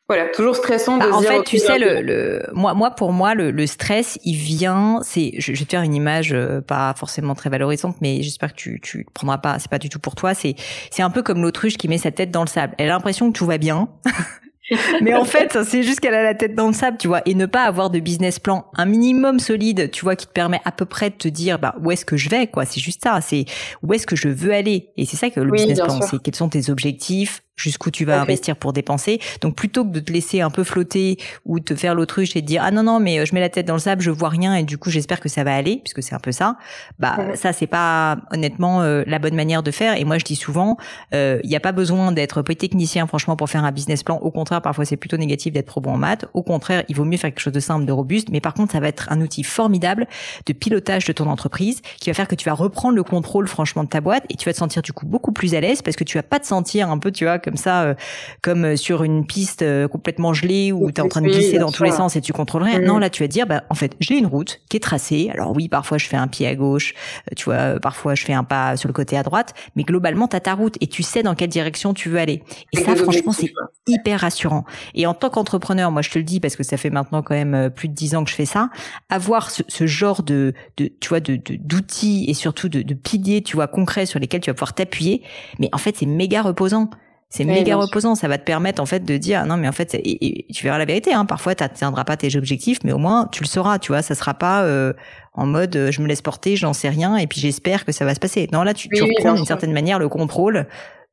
voilà, 0.08 0.28
toujours 0.28 0.54
stressant 0.54 0.98
de 0.98 1.02
bah, 1.02 1.16
en 1.16 1.20
fait, 1.20 1.42
tu 1.42 1.58
sais, 1.58 1.80
le, 1.80 2.00
le, 2.00 2.46
moi, 2.52 2.74
moi, 2.74 2.92
pour 2.92 3.12
moi, 3.12 3.34
le, 3.34 3.50
le 3.50 3.66
stress, 3.66 4.20
il 4.24 4.36
vient. 4.36 5.00
C'est, 5.02 5.32
je, 5.38 5.52
je, 5.52 5.58
vais 5.58 5.64
te 5.64 5.70
faire 5.70 5.82
une 5.82 5.94
image 5.94 6.32
euh, 6.32 6.60
pas 6.60 6.94
forcément 6.96 7.34
très 7.34 7.50
valorisante, 7.50 7.96
mais 8.00 8.22
j'espère 8.22 8.52
que 8.52 8.56
tu, 8.56 8.80
tu 8.80 9.04
prendras 9.14 9.38
pas. 9.38 9.58
C'est 9.58 9.70
pas 9.70 9.80
du 9.80 9.88
tout 9.88 9.98
pour 9.98 10.14
toi. 10.14 10.32
C'est, 10.32 10.54
c'est 10.92 11.02
un 11.02 11.10
peu 11.10 11.24
comme 11.24 11.42
l'autruche 11.42 11.76
qui 11.76 11.88
met 11.88 11.98
sa 11.98 12.12
tête 12.12 12.30
dans 12.30 12.42
le 12.42 12.48
sable. 12.48 12.74
Elle 12.78 12.88
a 12.88 12.92
l'impression 12.92 13.32
que 13.32 13.36
tout 13.36 13.46
va 13.46 13.58
bien. 13.58 13.88
mais 15.00 15.14
en 15.14 15.24
fait, 15.24 15.58
c'est 15.64 15.82
juste 15.82 16.00
qu'elle 16.00 16.14
a 16.14 16.22
la 16.22 16.34
tête 16.34 16.54
dans 16.54 16.66
le 16.66 16.72
sable, 16.72 16.98
tu 16.98 17.08
vois, 17.08 17.22
et 17.26 17.34
ne 17.34 17.46
pas 17.46 17.62
avoir 17.62 17.90
de 17.90 18.00
business 18.00 18.38
plan, 18.38 18.66
un 18.74 18.86
minimum 18.86 19.38
solide, 19.38 19.90
tu 19.90 20.04
vois, 20.04 20.16
qui 20.16 20.26
te 20.26 20.32
permet 20.32 20.60
à 20.64 20.72
peu 20.72 20.84
près 20.84 21.10
de 21.10 21.14
te 21.14 21.28
dire, 21.28 21.58
bah, 21.58 21.74
où 21.82 21.90
est-ce 21.90 22.04
que 22.04 22.16
je 22.16 22.28
vais, 22.28 22.46
quoi. 22.46 22.64
C'est 22.64 22.80
juste 22.80 23.02
ça. 23.02 23.20
C'est 23.20 23.44
où 23.82 23.92
est-ce 23.92 24.06
que 24.06 24.16
je 24.16 24.28
veux 24.28 24.52
aller. 24.52 24.90
Et 24.96 25.06
c'est 25.06 25.16
ça 25.16 25.30
que 25.30 25.40
le 25.40 25.52
business 25.52 25.80
plan, 25.80 26.00
c'est 26.02 26.20
quels 26.20 26.34
sont 26.34 26.48
tes 26.48 26.70
objectifs, 26.70 27.42
jusqu'où 27.56 27.90
tu 27.90 28.04
vas 28.04 28.20
investir 28.20 28.56
pour 28.56 28.72
dépenser. 28.72 29.18
Donc 29.40 29.56
plutôt 29.56 29.84
que 29.84 29.90
de 29.90 30.00
te 30.00 30.12
laisser 30.12 30.40
un 30.42 30.50
peu 30.50 30.62
flotter 30.62 31.16
ou 31.44 31.58
te 31.58 31.74
faire 31.74 31.94
l'autruche 31.94 32.36
et 32.36 32.42
te 32.42 32.46
dire 32.46 32.62
ah 32.64 32.70
non 32.70 32.82
non 32.82 33.00
mais 33.00 33.18
euh, 33.18 33.24
je 33.24 33.34
mets 33.34 33.40
la 33.40 33.48
tête 33.48 33.66
dans 33.66 33.74
le 33.74 33.80
sable, 33.80 34.02
je 34.02 34.10
vois 34.10 34.28
rien 34.28 34.54
et 34.54 34.62
du 34.62 34.78
coup 34.78 34.90
j'espère 34.90 35.20
que 35.20 35.28
ça 35.28 35.42
va 35.42 35.54
aller 35.54 35.80
puisque 35.82 36.02
c'est 36.02 36.14
un 36.14 36.20
peu 36.20 36.32
ça. 36.32 36.56
Bah 36.98 37.16
ça 37.34 37.52
c'est 37.52 37.66
pas 37.66 38.18
honnêtement 38.30 38.82
euh, 38.82 39.02
la 39.06 39.18
bonne 39.18 39.34
manière 39.34 39.62
de 39.62 39.70
faire 39.70 39.96
et 39.96 40.04
moi 40.04 40.18
je 40.18 40.24
dis 40.24 40.36
souvent 40.36 40.76
euh, 41.14 41.40
il 41.44 41.50
n'y 41.50 41.56
a 41.56 41.60
pas 41.60 41.72
besoin 41.72 42.12
d'être 42.12 42.42
technicien 42.42 43.06
franchement 43.06 43.36
pour 43.36 43.48
faire 43.48 43.64
un 43.64 43.72
business 43.72 44.02
plan. 44.02 44.18
Au 44.18 44.30
contraire 44.30 44.60
parfois 44.60 44.84
c'est 44.84 44.96
plutôt 44.96 45.16
négatif 45.16 45.52
d'être 45.52 45.66
pro 45.66 45.80
bon 45.80 45.94
en 45.94 45.98
maths. 45.98 46.26
Au 46.34 46.42
contraire 46.42 46.84
il 46.88 46.96
vaut 46.96 47.04
mieux 47.04 47.16
faire 47.16 47.30
quelque 47.30 47.40
chose 47.40 47.52
de 47.52 47.60
simple, 47.60 47.86
de 47.86 47.92
robuste. 47.92 48.28
Mais 48.30 48.40
par 48.40 48.52
contre 48.52 48.72
ça 48.72 48.80
va 48.80 48.88
être 48.88 49.10
un 49.10 49.20
outil 49.22 49.42
formidable 49.42 50.06
de 50.44 50.52
pilotage 50.52 51.06
de 51.06 51.12
ton 51.12 51.26
entreprise 51.26 51.80
qui 52.00 52.10
va 52.10 52.14
faire 52.14 52.28
que 52.28 52.34
tu 52.34 52.44
vas 52.44 52.54
reprendre 52.54 52.96
le 52.96 53.02
contrôle 53.02 53.48
franchement 53.48 53.84
de 53.84 53.88
ta 53.88 54.00
boîte 54.00 54.24
et 54.28 54.36
tu 54.36 54.44
vas 54.44 54.52
te 54.52 54.58
sentir 54.58 54.82
du 54.82 54.92
coup 54.92 55.06
beaucoup 55.06 55.32
plus 55.32 55.54
à 55.54 55.60
l'aise 55.60 55.80
parce 55.80 55.96
que 55.96 56.04
tu 56.04 56.18
vas 56.18 56.22
pas 56.22 56.38
te 56.38 56.46
sentir 56.46 56.90
un 56.90 56.98
peu 56.98 57.10
tu 57.10 57.24
vois 57.24 57.38
comme 57.46 57.56
ça, 57.56 57.82
euh, 57.84 57.94
comme 58.42 58.64
euh, 58.64 58.76
sur 58.76 59.04
une 59.04 59.24
piste 59.24 59.62
euh, 59.62 59.86
complètement 59.86 60.34
gelée 60.34 60.72
où 60.72 60.90
tu 60.90 61.00
es 61.00 61.04
en 61.04 61.08
train 61.08 61.20
de 61.20 61.28
glisser 61.28 61.58
dans 61.58 61.70
tous 61.70 61.84
les 61.84 61.92
sens 61.92 62.16
et 62.16 62.20
tu 62.20 62.32
contrôles 62.32 62.64
rien. 62.64 62.80
Non, 62.80 62.96
mm. 62.96 63.00
là 63.00 63.10
tu 63.10 63.22
vas 63.22 63.28
te 63.28 63.32
dire, 63.32 63.46
bah, 63.46 63.62
en 63.70 63.74
fait, 63.74 63.94
j'ai 64.00 64.18
une 64.18 64.26
route 64.26 64.60
qui 64.68 64.76
est 64.76 64.80
tracée. 64.80 65.30
Alors 65.32 65.54
oui, 65.54 65.68
parfois 65.68 65.96
je 65.96 66.08
fais 66.08 66.16
un 66.16 66.26
pied 66.26 66.48
à 66.48 66.56
gauche, 66.56 66.94
tu 67.36 67.44
vois, 67.44 67.78
parfois 67.78 68.16
je 68.16 68.24
fais 68.24 68.32
un 68.32 68.42
pas 68.42 68.76
sur 68.76 68.88
le 68.88 68.92
côté 68.92 69.16
à 69.16 69.22
droite, 69.22 69.54
mais 69.76 69.84
globalement, 69.84 70.26
tu 70.26 70.34
as 70.34 70.40
ta 70.40 70.54
route 70.54 70.74
et 70.80 70.88
tu 70.88 71.04
sais 71.04 71.22
dans 71.22 71.36
quelle 71.36 71.48
direction 71.48 71.94
tu 71.94 72.08
veux 72.08 72.18
aller. 72.18 72.42
Et, 72.72 72.78
ça, 72.78 72.96
franchement, 72.96 73.30
c'est 73.30 73.52
hyper 73.86 74.20
rassurant. 74.20 74.64
Et 74.94 75.06
en 75.06 75.14
tant 75.14 75.30
qu'entrepreneur, 75.30 75.92
moi 75.92 76.02
je 76.02 76.10
te 76.10 76.18
le 76.18 76.24
dis 76.24 76.40
parce 76.40 76.56
que 76.56 76.64
ça 76.64 76.76
fait 76.76 76.90
maintenant 76.90 77.22
quand 77.22 77.34
même 77.34 77.70
plus 77.70 77.86
de 77.86 77.94
dix 77.94 78.16
ans 78.16 78.24
que 78.24 78.30
je 78.30 78.34
fais 78.34 78.44
ça, 78.44 78.70
avoir 79.08 79.50
ce, 79.50 79.86
genre 79.86 80.24
de, 80.24 80.52
de, 80.78 80.90
tu 81.00 81.10
vois, 81.10 81.20
de 81.20 81.36
d'outils 81.36 82.24
et 82.26 82.34
surtout 82.34 82.68
de, 82.68 82.82
de 82.82 82.94
piliers, 82.94 83.42
tu 83.42 83.54
vois, 83.54 83.68
concrets 83.68 84.06
sur 84.06 84.18
lesquels 84.18 84.40
tu 84.40 84.50
vas 84.50 84.54
pouvoir 84.54 84.74
t'appuyer, 84.74 85.22
mais 85.60 85.68
en 85.72 85.78
fait 85.78 85.96
c'est 85.96 86.06
méga 86.06 86.42
reposant. 86.42 86.90
C'est 87.28 87.44
méga 87.44 87.76
reposant. 87.76 88.14
Ça 88.14 88.28
va 88.28 88.38
te 88.38 88.44
permettre 88.44 88.80
en 88.80 88.86
fait 88.86 89.04
de 89.04 89.16
dire 89.16 89.44
non 89.46 89.56
mais 89.56 89.68
en 89.68 89.72
fait 89.72 89.94
et, 89.94 90.46
tu 90.52 90.64
verras 90.64 90.78
la 90.78 90.84
vérité. 90.84 91.12
Hein, 91.12 91.24
parfois 91.24 91.54
tu 91.54 91.62
n'atteindras 91.62 92.04
pas 92.04 92.16
tes 92.16 92.36
objectifs, 92.36 92.78
mais 92.84 92.92
au 92.92 92.98
moins 92.98 93.28
tu 93.30 93.42
le 93.42 93.48
sauras. 93.48 93.78
Tu 93.78 93.92
vois, 93.92 94.02
ça 94.02 94.14
sera 94.14 94.34
pas 94.34 94.62
euh, 94.62 94.92
en 95.34 95.46
mode 95.46 95.74
euh, 95.76 95.90
je 95.90 96.00
me 96.02 96.06
laisse 96.06 96.22
porter, 96.22 96.56
j'en 96.56 96.72
sais 96.72 96.88
rien 96.88 97.16
et 97.16 97.26
puis 97.26 97.40
j'espère 97.40 97.84
que 97.84 97.92
ça 97.92 98.04
va 98.04 98.14
se 98.14 98.20
passer. 98.20 98.48
Non 98.52 98.62
là 98.62 98.74
tu, 98.74 98.88
tu 98.88 99.02
reprends 99.02 99.34
d'une 99.34 99.44
certaine 99.44 99.72
manière 99.72 99.98
le 99.98 100.08
contrôle 100.08 100.66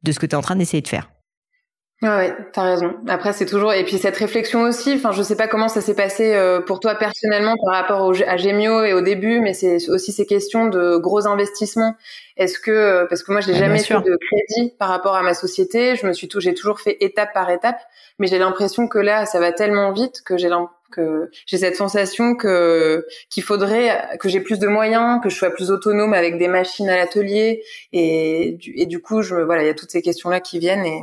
de 0.03 0.11
ce 0.11 0.19
que 0.19 0.25
tu 0.25 0.33
es 0.33 0.35
en 0.35 0.41
train 0.41 0.55
d'essayer 0.55 0.81
de 0.81 0.87
faire. 0.87 1.09
Ouais, 2.01 2.09
ouais, 2.09 2.35
t'as 2.51 2.63
raison. 2.63 2.95
Après, 3.07 3.31
c'est 3.31 3.45
toujours 3.45 3.71
et 3.71 3.85
puis 3.85 3.97
cette 3.97 4.17
réflexion 4.17 4.63
aussi. 4.63 4.93
Enfin, 4.95 5.13
je 5.13 5.23
sais 5.23 5.37
pas 5.37 5.47
comment 5.47 5.69
ça 5.69 5.79
s'est 5.79 5.95
passé 5.95 6.33
euh, 6.33 6.59
pour 6.59 6.81
toi 6.81 6.95
personnellement 6.95 7.53
par 7.65 7.75
rapport 7.75 8.01
au, 8.01 8.13
à 8.27 8.35
Gemio 8.35 8.83
et 8.83 8.91
au 8.93 8.99
début, 8.99 9.39
mais 9.39 9.53
c'est 9.53 9.89
aussi 9.89 10.11
ces 10.11 10.25
questions 10.25 10.67
de 10.67 10.97
gros 10.97 11.27
investissements. 11.27 11.95
Est-ce 12.35 12.59
que 12.59 12.71
euh, 12.71 13.05
parce 13.05 13.23
que 13.23 13.31
moi, 13.31 13.39
je 13.39 13.51
n'ai 13.51 13.57
jamais 13.57 13.79
fait 13.79 14.01
de 14.01 14.17
crédit 14.17 14.73
par 14.77 14.89
rapport 14.89 15.15
à 15.15 15.21
ma 15.23 15.33
société, 15.33 15.95
je 15.95 16.05
me 16.05 16.11
suis 16.11 16.27
tout, 16.27 16.41
j'ai 16.41 16.53
toujours 16.53 16.81
fait 16.81 16.97
étape 16.99 17.33
par 17.33 17.49
étape, 17.49 17.79
mais 18.19 18.27
j'ai 18.27 18.37
l'impression 18.37 18.89
que 18.89 18.99
là, 18.99 19.25
ça 19.25 19.39
va 19.39 19.53
tellement 19.53 19.93
vite 19.93 20.23
que 20.25 20.37
j'ai 20.37 20.49
que 20.91 21.31
j'ai 21.45 21.57
cette 21.57 21.77
sensation 21.77 22.35
que 22.35 23.05
qu'il 23.29 23.43
faudrait 23.43 24.17
que 24.19 24.27
j'ai 24.27 24.41
plus 24.41 24.59
de 24.59 24.67
moyens, 24.67 25.21
que 25.23 25.29
je 25.29 25.37
sois 25.37 25.51
plus 25.51 25.71
autonome 25.71 26.13
avec 26.13 26.37
des 26.37 26.49
machines 26.49 26.89
à 26.89 26.97
l'atelier 26.97 27.63
et, 27.93 28.57
et 28.75 28.85
du 28.87 29.01
coup, 29.01 29.21
je 29.21 29.35
voilà, 29.35 29.63
il 29.63 29.67
y 29.67 29.69
a 29.69 29.73
toutes 29.73 29.91
ces 29.91 30.01
questions 30.01 30.29
là 30.29 30.41
qui 30.41 30.59
viennent 30.59 30.85
et 30.85 31.01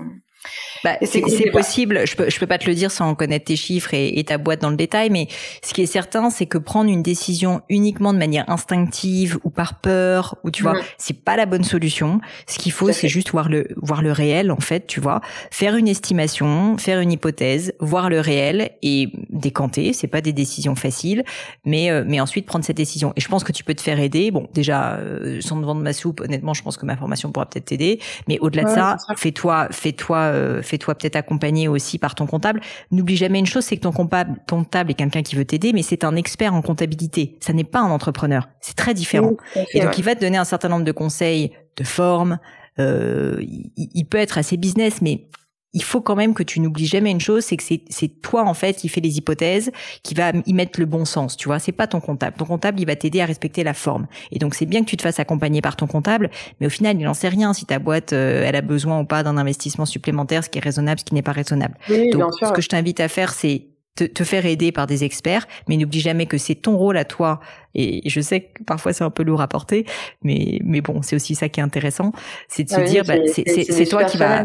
bah, 0.85 0.97
c'est 1.03 1.51
possible. 1.51 2.07
Je 2.07 2.17
peux, 2.17 2.31
je 2.31 2.39
peux 2.39 2.47
pas 2.47 2.59
te 2.59 2.67
le 2.67 2.75
dire 2.75 2.91
sans 2.91 3.15
connaître 3.15 3.47
tes 3.47 3.57
chiffres 3.57 3.93
et, 3.93 4.23
ta 4.25 4.39
boîte 4.39 4.61
dans 4.61 4.71
le 4.71 4.77
détail, 4.77 5.11
mais 5.11 5.29
ce 5.63 5.75
qui 5.75 5.83
est 5.83 5.87
certain, 5.87 6.31
c'est 6.31 6.47
que 6.47 6.59
prendre 6.59 6.91
une 6.91 7.03
décision 7.03 7.63
uniquement 7.69 8.13
de 8.13 8.19
manière 8.19 8.49
instinctive 8.49 9.39
ou 9.45 9.51
par 9.51 9.81
peur, 9.81 10.37
ou 10.45 10.51
tu 10.51 10.63
vois, 10.63 10.75
c'est 10.99 11.25
pas 11.25 11.37
la 11.37 11.47
bonne 11.47 11.65
solution. 11.65 12.21
Ce 12.47 12.59
qu'il 12.59 12.73
faut, 12.73 12.93
c'est 12.93 13.09
juste 13.09 13.31
voir 13.31 13.49
le, 13.49 13.69
voir 13.77 14.03
le 14.03 14.13
réel, 14.13 14.51
en 14.51 14.61
fait, 14.61 14.87
tu 14.87 15.01
vois, 15.01 15.21
faire 15.51 15.77
une 15.77 15.89
estimation, 15.89 16.79
faire 16.79 17.01
une 17.01 17.13
hypothèse, 17.13 17.75
voir 17.81 18.09
le 18.09 18.21
réel 18.21 18.71
et 18.83 19.09
décanter. 19.31 19.93
C'est 19.93 20.07
pas 20.07 20.21
des 20.21 20.33
décisions 20.33 20.77
faciles, 20.77 21.25
mais, 21.65 21.91
euh, 21.91 22.05
mais 22.07 22.21
ensuite 22.21 22.47
prendre 22.47 22.65
cette 22.65 22.77
décision. 22.77 23.13
Et 23.17 23.21
je 23.21 23.29
pense 23.29 23.45
que 23.45 23.53
tu 23.53 23.65
peux 23.65 23.75
te 23.75 23.83
faire 23.83 24.01
aider. 24.01 24.31
Bon, 24.31 24.49
déjà, 24.55 24.95
euh, 24.95 25.41
sans 25.41 25.61
te 25.61 25.65
vendre 25.65 25.83
ma 25.83 25.93
soupe, 25.93 26.21
honnêtement, 26.21 26.55
je 26.55 26.63
pense 26.63 26.77
que 26.77 26.87
ma 26.87 26.97
formation 26.97 27.33
pourra 27.33 27.47
peut-être 27.47 27.67
t'aider. 27.67 28.01
Mais 28.29 28.39
au-delà 28.39 28.65
de 28.65 28.69
ça, 28.69 28.97
fais-toi, 29.17 29.69
fais-toi 29.71 30.30
euh, 30.31 30.63
fais-toi 30.63 30.95
peut-être 30.95 31.17
accompagner 31.17 31.69
aussi 31.69 31.99
par 31.99 32.15
ton 32.15 32.27
comptable. 32.27 32.61
N'oublie 32.91 33.17
jamais 33.17 33.39
une 33.39 33.47
chose, 33.47 33.65
c'est 33.65 33.77
que 33.77 33.83
ton 33.83 33.93
comptable, 33.93 34.39
ton 34.47 34.59
comptable 34.59 34.91
est 34.91 34.95
quelqu'un 34.95 35.23
qui 35.23 35.37
veut 35.37 35.45
t'aider, 35.45 35.73
mais 35.73 35.83
c'est 35.83 36.05
un 36.05 36.17
expert 36.17 36.55
en 36.55 36.63
comptabilité. 36.63 37.39
Ça 37.41 37.53
n'est 37.53 37.65
pas 37.65 37.81
un 37.81 37.91
entrepreneur. 37.91 38.49
C'est 38.61 38.77
très 38.77 38.95
différent. 38.95 39.37
et 39.75 39.81
donc, 39.81 39.99
il 39.99 40.05
va 40.05 40.15
te 40.15 40.21
donner 40.21 40.39
un 40.39 40.45
certain 40.45 40.69
nombre 40.69 40.85
de 40.85 40.93
conseils 40.93 41.53
de 41.77 41.85
forme. 41.85 42.39
Euh, 42.79 43.37
il, 43.41 44.05
peut 44.05 44.19
être 44.19 44.39
assez 44.39 44.57
business, 44.57 45.03
mais 45.03 45.27
il 45.73 45.83
faut 45.83 46.01
quand 46.01 46.17
même 46.17 46.35
que 46.35 46.43
tu 46.43 46.59
n'oublies 46.61 46.87
jamais 46.87 47.11
une 47.11 47.21
chose, 47.21 47.45
c'est 47.45 47.57
que 47.57 47.63
c'est 47.63 48.09
toi 48.23 48.45
en 48.45 48.55
fait 48.55 48.75
qui 48.75 48.89
fait 48.89 49.01
les 49.01 49.19
hypothèses, 49.19 49.71
qui 50.03 50.15
va 50.15 50.33
y 50.47 50.53
mettre 50.53 50.81
le 50.81 50.87
bon 50.87 51.05
sens, 51.05 51.37
tu 51.37 51.47
vois. 51.47 51.59
C'est 51.59 51.73
pas 51.73 51.87
ton 51.87 52.01
comptable. 52.01 52.37
Ton 52.37 52.45
comptable, 52.45 52.81
il 52.81 52.87
va 52.87 52.97
t'aider 52.97 53.21
à 53.21 53.27
respecter 53.27 53.63
la 53.63 53.75
forme. 53.75 54.07
Et 54.33 54.39
donc 54.39 54.55
c'est 54.55 54.67
bien 54.67 54.81
que 54.81 54.91
tu 54.91 54.97
te 54.97 55.03
fasses 55.03 55.21
accompagner 55.21 55.61
par 55.61 55.77
ton 55.77 55.87
comptable, 55.87 56.31
mais 56.61 56.67
au 56.67 56.71
final, 56.71 56.97
il 56.99 57.05
n'en 57.05 57.15
sait 57.15 57.29
rien 57.29 57.53
si 57.53 57.67
ta 57.67 57.79
boîte, 57.79 58.13
euh, 58.13 58.45
elle 58.45 58.57
a 58.57 58.63
besoin 58.63 59.01
ou 59.01 59.05
pas 59.05 59.23
d'un 59.23 59.37
investissement 59.37 59.87
supplémentaire, 59.87 60.43
ce 60.43 60.49
qui 60.49 60.59
est 60.59 60.65
raisonnable, 60.65 61.01
ce 61.01 61.05
qui 61.05 61.15
n'est 61.15 61.23
pas 61.23 61.33
raisonnable. 61.33 61.77
donc 62.13 62.33
ce 62.41 62.53
que 62.53 62.63
je 62.63 62.69
t'invite 62.69 62.99
à 62.99 63.09
faire, 63.09 63.33
c'est 63.33 63.67
te, 63.97 64.05
te, 64.05 64.25
faire 64.25 64.47
aider 64.47 64.73
par 64.73 64.87
des 64.87 65.05
experts, 65.05 65.47
mais 65.69 65.77
n'oublie 65.77 66.01
jamais 66.01 66.27
que 66.27 66.39
c'est 66.39 66.55
ton 66.55 66.77
rôle 66.77 66.97
à 66.97 67.05
toi. 67.05 67.41
Et 67.75 68.09
je 68.09 68.21
sais 68.21 68.43
que 68.43 68.63
parfois 68.65 68.93
c'est 68.93 69.05
un 69.05 69.11
peu 69.11 69.23
lourd 69.23 69.41
à 69.41 69.49
porter, 69.49 69.87
mais 70.23 70.59
mais 70.65 70.81
bon, 70.81 71.03
c'est 71.03 71.17
aussi 71.17 71.35
ça 71.35 71.49
qui 71.49 71.61
est 71.61 71.63
intéressant, 71.63 72.13
c'est 72.49 72.65
de 72.65 72.71
se 72.71 72.81
dire, 72.81 73.05
bah, 73.05 73.15
c'est 73.27 73.87
toi 73.87 74.05
qui 74.05 74.17
va, 74.17 74.45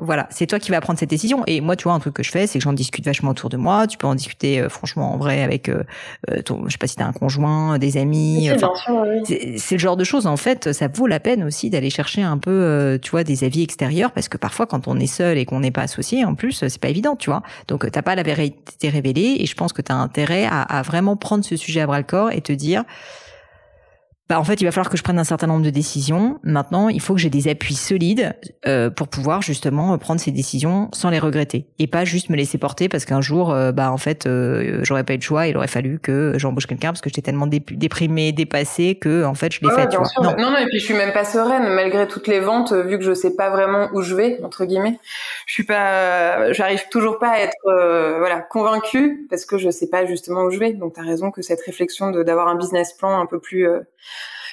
voilà, 0.00 0.26
c'est 0.30 0.46
toi 0.46 0.58
qui 0.58 0.70
vas 0.70 0.80
prendre 0.80 0.98
cette 0.98 1.10
décision. 1.10 1.42
Et 1.46 1.60
moi, 1.60 1.74
tu 1.76 1.84
vois, 1.84 1.94
un 1.94 2.00
truc 2.00 2.14
que 2.14 2.22
je 2.22 2.30
fais, 2.30 2.46
c'est 2.46 2.58
que 2.58 2.62
j'en 2.62 2.72
discute 2.72 3.04
vachement 3.04 3.30
autour 3.30 3.48
de 3.48 3.56
moi. 3.56 3.86
Tu 3.86 3.96
peux 3.96 4.06
en 4.06 4.14
discuter, 4.14 4.60
euh, 4.60 4.68
franchement, 4.68 5.14
en 5.14 5.16
vrai, 5.16 5.42
avec, 5.42 5.68
euh, 5.68 5.84
euh, 6.30 6.42
ton, 6.42 6.64
je 6.66 6.72
sais 6.72 6.78
pas 6.78 6.86
si 6.86 6.96
t'as 6.96 7.06
un 7.06 7.12
conjoint, 7.12 7.78
des 7.78 7.96
amis. 7.96 8.50
c'est 9.24 9.74
le 9.74 9.78
genre 9.78 9.96
de 9.96 10.04
choses, 10.04 10.26
en 10.26 10.36
fait, 10.36 10.72
ça 10.72 10.88
vaut 10.88 11.06
la 11.06 11.20
peine 11.20 11.42
aussi 11.44 11.70
d'aller 11.70 11.90
chercher 11.90 12.22
un 12.22 12.36
peu, 12.36 12.98
tu 13.00 13.10
vois, 13.10 13.24
des 13.24 13.44
avis 13.44 13.62
extérieurs, 13.62 14.12
parce 14.12 14.28
que 14.28 14.36
parfois, 14.36 14.66
quand 14.66 14.86
on 14.86 14.98
est 14.98 15.06
seul 15.06 15.38
et 15.38 15.46
qu'on 15.46 15.60
n'est 15.60 15.70
pas 15.70 15.82
associé, 15.82 16.24
en 16.24 16.34
plus, 16.34 16.52
c'est 16.52 16.80
pas 16.80 16.88
évident, 16.88 17.16
tu 17.16 17.30
vois. 17.30 17.42
Donc, 17.68 17.90
t'as 17.90 18.02
pas 18.02 18.14
la 18.14 18.22
vérité 18.22 18.88
révélée, 18.88 19.36
et 19.38 19.46
je 19.46 19.54
pense 19.54 19.72
que 19.72 19.82
t'as 19.82 19.94
intérêt 19.94 20.44
à, 20.44 20.60
à 20.60 20.82
vraiment 20.82 21.16
prendre 21.16 21.44
ce 21.44 21.56
sujet 21.56 21.80
à 21.80 21.86
bras 21.86 21.98
le 21.98 22.04
corps 22.04 22.30
et 22.32 22.40
te 22.40 22.49
dire, 22.56 22.84
bah, 24.30 24.38
en 24.38 24.44
fait, 24.44 24.60
il 24.60 24.64
va 24.64 24.70
falloir 24.70 24.88
que 24.88 24.96
je 24.96 25.02
prenne 25.02 25.18
un 25.18 25.24
certain 25.24 25.48
nombre 25.48 25.64
de 25.64 25.70
décisions. 25.70 26.38
Maintenant, 26.44 26.88
il 26.88 27.00
faut 27.00 27.14
que 27.14 27.20
j'ai 27.20 27.30
des 27.30 27.48
appuis 27.48 27.74
solides 27.74 28.32
euh, 28.64 28.88
pour 28.88 29.08
pouvoir 29.08 29.42
justement 29.42 29.98
prendre 29.98 30.20
ces 30.20 30.30
décisions 30.30 30.88
sans 30.92 31.10
les 31.10 31.18
regretter 31.18 31.66
et 31.80 31.88
pas 31.88 32.04
juste 32.04 32.30
me 32.30 32.36
laisser 32.36 32.56
porter 32.56 32.88
parce 32.88 33.04
qu'un 33.04 33.20
jour, 33.20 33.50
euh, 33.50 33.72
bah 33.72 33.90
en 33.90 33.96
fait, 33.96 34.26
euh, 34.26 34.78
j'aurais 34.84 35.02
pas 35.02 35.14
eu 35.14 35.18
de 35.18 35.22
choix. 35.24 35.48
Il 35.48 35.56
aurait 35.56 35.66
fallu 35.66 35.98
que 35.98 36.34
j'embauche 36.36 36.68
quelqu'un 36.68 36.90
parce 36.90 37.00
que 37.00 37.10
j'étais 37.10 37.22
tellement 37.22 37.48
déprimée, 37.48 38.30
dépassée 38.30 38.94
que 38.94 39.24
en 39.24 39.34
fait, 39.34 39.52
je 39.52 39.62
l'ai 39.62 39.74
fait. 39.74 39.88
Tu 39.88 39.96
vois. 39.96 40.06
Non. 40.22 40.36
non. 40.38 40.56
et 40.58 40.66
puis 40.66 40.78
je 40.78 40.84
suis 40.84 40.94
même 40.94 41.12
pas 41.12 41.24
sereine 41.24 41.66
malgré 41.74 42.06
toutes 42.06 42.28
les 42.28 42.38
ventes, 42.38 42.72
vu 42.72 42.98
que 42.98 43.04
je 43.04 43.14
sais 43.14 43.34
pas 43.34 43.50
vraiment 43.50 43.88
où 43.94 44.02
je 44.02 44.14
vais 44.14 44.38
entre 44.44 44.64
guillemets. 44.64 45.00
Je 45.46 45.54
suis 45.54 45.64
pas, 45.64 46.52
j'arrive 46.52 46.84
toujours 46.92 47.18
pas 47.18 47.30
à 47.30 47.38
être 47.40 47.56
voilà 47.64 48.42
convaincue 48.42 49.26
parce 49.28 49.44
que 49.44 49.58
je 49.58 49.70
sais 49.70 49.88
pas 49.88 50.06
justement 50.06 50.42
où 50.42 50.52
je 50.52 50.58
vais. 50.60 50.72
Donc 50.72 50.94
tu 50.94 51.00
as 51.00 51.04
raison 51.04 51.32
que 51.32 51.42
cette 51.42 51.62
réflexion 51.62 52.12
d'avoir 52.12 52.46
un 52.46 52.54
business 52.54 52.92
plan 52.92 53.20
un 53.20 53.26
peu 53.26 53.40
plus 53.40 53.66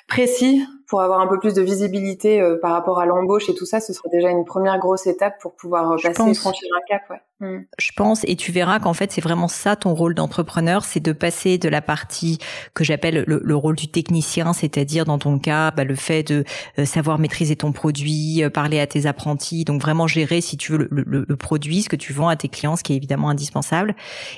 précis 0.07 0.63
pour 0.87 1.01
avoir 1.01 1.19
un 1.19 1.27
peu 1.27 1.39
plus 1.39 1.53
de 1.53 1.61
visibilité 1.61 2.41
euh, 2.41 2.57
par 2.61 2.71
rapport 2.71 2.99
à 2.99 3.05
l'embauche 3.05 3.49
et 3.49 3.53
tout 3.53 3.65
ça, 3.65 3.79
ce 3.79 3.93
serait 3.93 4.09
déjà 4.09 4.29
une 4.29 4.45
première 4.45 4.79
grosse 4.79 5.05
étape 5.05 5.39
pour 5.41 5.55
pouvoir 5.55 5.91
euh, 5.91 5.97
passer, 6.01 6.33
franchir 6.33 6.69
un 6.75 6.85
cap. 6.87 7.01
Ouais. 7.09 7.21
Mm. 7.39 7.59
Je 7.77 7.91
pense, 7.95 8.23
et 8.25 8.35
tu 8.35 8.51
verras 8.51 8.79
qu'en 8.79 8.93
fait, 8.93 9.11
c'est 9.11 9.21
vraiment 9.21 9.47
ça 9.47 9.75
ton 9.75 9.93
rôle 9.93 10.15
d'entrepreneur, 10.15 10.83
c'est 10.83 10.99
de 10.99 11.11
passer 11.11 11.57
de 11.59 11.69
la 11.69 11.81
partie 11.81 12.39
que 12.73 12.83
j'appelle 12.83 13.23
le, 13.27 13.55
rôle 13.55 13.75
du 13.75 13.87
technicien, 13.87 14.53
c'est-à-dire 14.53 15.05
dans 15.05 15.19
ton 15.19 15.37
cas, 15.37 15.71
bah, 15.71 15.83
le 15.83 15.95
fait 15.95 16.23
de 16.23 16.43
euh, 16.79 16.85
savoir 16.85 17.19
maîtriser 17.19 17.55
ton 17.55 17.71
produit, 17.71 18.43
euh, 18.43 18.49
parler 18.49 18.79
à 18.79 18.87
tes 18.87 19.05
apprentis, 19.05 19.65
donc 19.65 19.81
vraiment 19.81 20.07
gérer, 20.07 20.41
si 20.41 20.57
tu 20.57 20.71
veux, 20.71 20.87
le, 20.89 21.25
le, 21.27 21.35
produit, 21.35 21.83
ce 21.83 21.89
que 21.89 21.95
tu 21.95 22.11
vends 22.11 22.27
à 22.27 22.35
tes 22.35 22.49
clients, 22.49 22.75
ce 22.75 22.83
qui 22.83 22.93
est 22.93 22.95
évidemment 22.95 23.29
indispensable. 23.29 23.95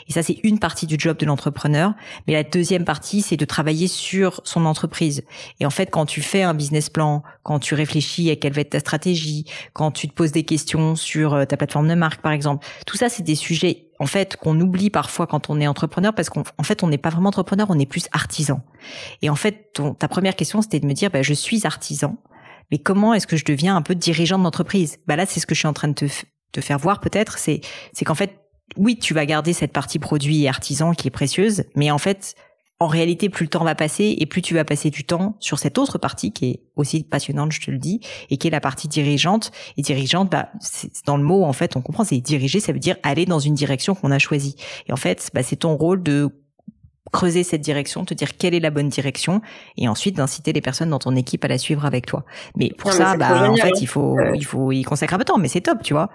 Et 0.08 0.14
ça, 0.14 0.22
c'est 0.22 0.40
une 0.44 0.60
partie 0.60 0.86
du 0.86 0.96
job 0.98 1.18
de 1.18 1.26
l'entrepreneur. 1.26 1.94
Mais 2.28 2.34
la 2.34 2.44
deuxième 2.44 2.84
partie, 2.84 3.22
c'est 3.22 3.38
de 3.38 3.46
travailler 3.46 3.88
sur 3.88 4.42
son 4.44 4.66
entreprise. 4.66 5.24
Et 5.60 5.66
en 5.66 5.70
fait, 5.70 5.88
quand 5.88 6.06
tu 6.06 6.22
fais 6.22 6.39
un 6.44 6.54
business 6.54 6.90
plan, 6.90 7.24
quand 7.44 7.60
tu 7.60 7.76
réfléchis 7.76 8.30
à 8.30 8.36
quelle 8.36 8.54
va 8.54 8.62
être 8.62 8.72
ta 8.72 8.80
stratégie, 8.80 9.46
quand 9.74 9.92
tu 9.92 10.08
te 10.08 10.14
poses 10.14 10.32
des 10.32 10.44
questions 10.44 10.96
sur 10.96 11.34
euh, 11.34 11.46
ta 11.46 11.58
plateforme 11.58 11.88
de 11.88 11.96
marque, 11.96 12.22
par 12.22 12.32
exemple, 12.32 12.66
tout 12.86 12.98
ça, 12.98 13.10
c'est 13.10 13.24
des 13.24 13.36
sujets 13.36 13.90
en 14.00 14.06
fait 14.06 14.38
qu'on 14.38 14.60
oublie 14.60 14.90
parfois 14.90 15.28
quand 15.28 15.50
on 15.50 15.60
est 15.60 15.68
entrepreneur 15.68 16.14
parce 16.16 16.30
qu'en 16.30 16.44
fait 16.64 16.84
on 16.84 16.88
n'est 16.88 16.98
pas 16.98 17.10
vraiment 17.10 17.30
entrepreneur, 17.30 17.68
on 17.70 17.78
est 17.78 17.86
plus 17.86 18.08
artisan. 18.12 18.62
Et 19.22 19.30
en 19.30 19.36
fait, 19.36 19.74
ton, 19.74 19.94
ta 19.94 20.08
première 20.08 20.36
question 20.36 20.62
c'était 20.62 20.80
de 20.80 20.86
me 20.86 20.94
dire, 20.94 21.10
bah, 21.10 21.22
je 21.22 21.34
suis 21.34 21.66
artisan, 21.66 22.18
mais 22.72 22.78
comment 22.78 23.14
est-ce 23.14 23.28
que 23.28 23.38
je 23.38 23.46
deviens 23.46 23.76
un 23.76 23.82
peu 23.82 23.96
dirigeant 23.96 24.40
d'entreprise? 24.40 24.98
Bah 25.08 25.16
là, 25.16 25.26
c'est 25.26 25.40
ce 25.40 25.46
que 25.46 25.54
je 25.54 25.60
suis 25.60 25.68
en 25.68 25.74
train 25.74 25.90
de 25.90 25.94
te, 25.94 26.06
te 26.52 26.62
faire 26.62 26.80
voir 26.80 27.00
peut-être, 27.00 27.38
c'est 27.38 27.62
c'est 27.94 28.06
qu'en 28.06 28.16
fait, 28.16 28.40
oui, 28.78 28.98
tu 28.98 29.14
vas 29.14 29.26
garder 29.26 29.54
cette 29.54 29.74
partie 29.74 30.00
produit 30.00 30.44
et 30.44 30.50
artisan 30.50 30.94
qui 30.94 31.08
est 31.08 31.12
précieuse, 31.12 31.64
mais 31.76 31.92
en 31.92 31.98
fait, 31.98 32.36
en 32.82 32.88
réalité, 32.88 33.28
plus 33.28 33.46
le 33.46 33.50
temps 33.50 33.66
va 33.66 33.76
passer 33.76 34.16
et 34.18 34.26
plus 34.26 34.42
tu 34.42 34.54
vas 34.54 34.64
passer 34.64 34.90
du 34.90 35.04
temps 35.04 35.36
sur 35.40 35.60
cette 35.60 35.78
autre 35.78 35.98
partie 35.98 36.32
qui 36.32 36.46
est 36.46 36.60
aussi 36.78 37.04
passionnante, 37.04 37.52
je 37.52 37.60
te 37.60 37.72
le 37.72 37.78
dis, 37.78 38.00
et 38.30 38.38
qui 38.38 38.48
est 38.48 38.52
la 38.52 38.62
partie 38.62 38.88
dirigeante. 38.88 39.52
Et 39.76 39.82
dirigeante, 39.82 40.32
bah, 40.32 40.50
c'est 40.62 40.90
dans 41.06 41.18
le 41.18 41.24
mot, 41.24 41.44
en 41.44 41.52
fait, 41.52 41.76
on 41.76 41.82
comprend, 41.82 42.06
c'est 42.06 42.22
diriger, 42.22 42.62
ça 42.62 42.72
veut 42.72 42.80
dire 42.80 42.96
aller 43.04 43.26
dans 43.26 43.40
une 43.40 43.54
direction 43.54 43.96
qu'on 43.96 44.12
a 44.12 44.20
choisie. 44.20 44.56
Et 44.88 44.94
en 44.94 44.98
fait, 44.98 45.30
bah, 45.34 45.44
c'est 45.44 45.58
ton 45.58 45.76
rôle 45.76 46.02
de 46.02 46.30
creuser 47.12 47.44
cette 47.44 47.62
direction, 47.62 48.06
te 48.06 48.14
dire 48.14 48.38
quelle 48.38 48.54
est 48.54 48.60
la 48.62 48.70
bonne 48.70 48.88
direction, 48.88 49.42
et 49.76 49.90
ensuite 49.90 50.16
d'inciter 50.16 50.54
les 50.54 50.62
personnes 50.62 50.92
dans 50.92 51.00
ton 51.00 51.16
équipe 51.18 51.44
à 51.44 51.50
la 51.50 51.58
suivre 51.58 51.86
avec 51.86 52.06
toi. 52.06 52.24
Mais 52.56 52.70
pour 52.78 52.94
ça, 52.94 53.18
bah, 53.18 53.50
en 53.52 53.56
fait, 53.56 53.82
il 53.82 53.88
faut, 53.88 54.18
il 54.36 54.46
faut 54.46 54.72
y 54.72 54.84
consacrer 54.84 55.16
un 55.16 55.18
peu 55.18 55.26
de 55.26 55.28
temps, 55.28 55.38
mais 55.38 55.50
c'est 55.50 55.62
top, 55.62 55.84
tu 55.84 55.94
vois. 55.94 56.10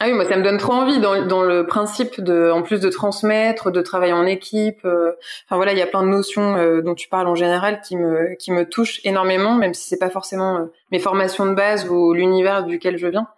Ah 0.00 0.06
oui, 0.08 0.12
moi 0.12 0.24
ça 0.24 0.36
me 0.36 0.42
donne 0.42 0.58
trop 0.58 0.72
envie 0.72 0.98
dans, 0.98 1.24
dans 1.24 1.44
le 1.44 1.66
principe 1.66 2.20
de, 2.20 2.50
en 2.50 2.62
plus 2.62 2.80
de 2.80 2.88
transmettre, 2.88 3.70
de 3.70 3.80
travailler 3.80 4.12
en 4.12 4.26
équipe. 4.26 4.84
Euh, 4.84 5.12
enfin 5.46 5.54
voilà, 5.54 5.72
il 5.72 5.78
y 5.78 5.82
a 5.82 5.86
plein 5.86 6.02
de 6.02 6.08
notions 6.08 6.56
euh, 6.56 6.82
dont 6.82 6.96
tu 6.96 7.08
parles 7.08 7.28
en 7.28 7.36
général 7.36 7.80
qui 7.80 7.96
me 7.96 8.34
qui 8.34 8.50
me 8.50 8.68
touchent 8.68 9.00
énormément, 9.04 9.54
même 9.54 9.72
si 9.72 9.88
c'est 9.88 9.98
pas 9.98 10.10
forcément 10.10 10.56
euh, 10.56 10.64
mes 10.90 10.98
formations 10.98 11.46
de 11.46 11.54
base 11.54 11.88
ou 11.88 12.12
l'univers 12.12 12.64
duquel 12.64 12.98
je 12.98 13.06
viens. 13.06 13.28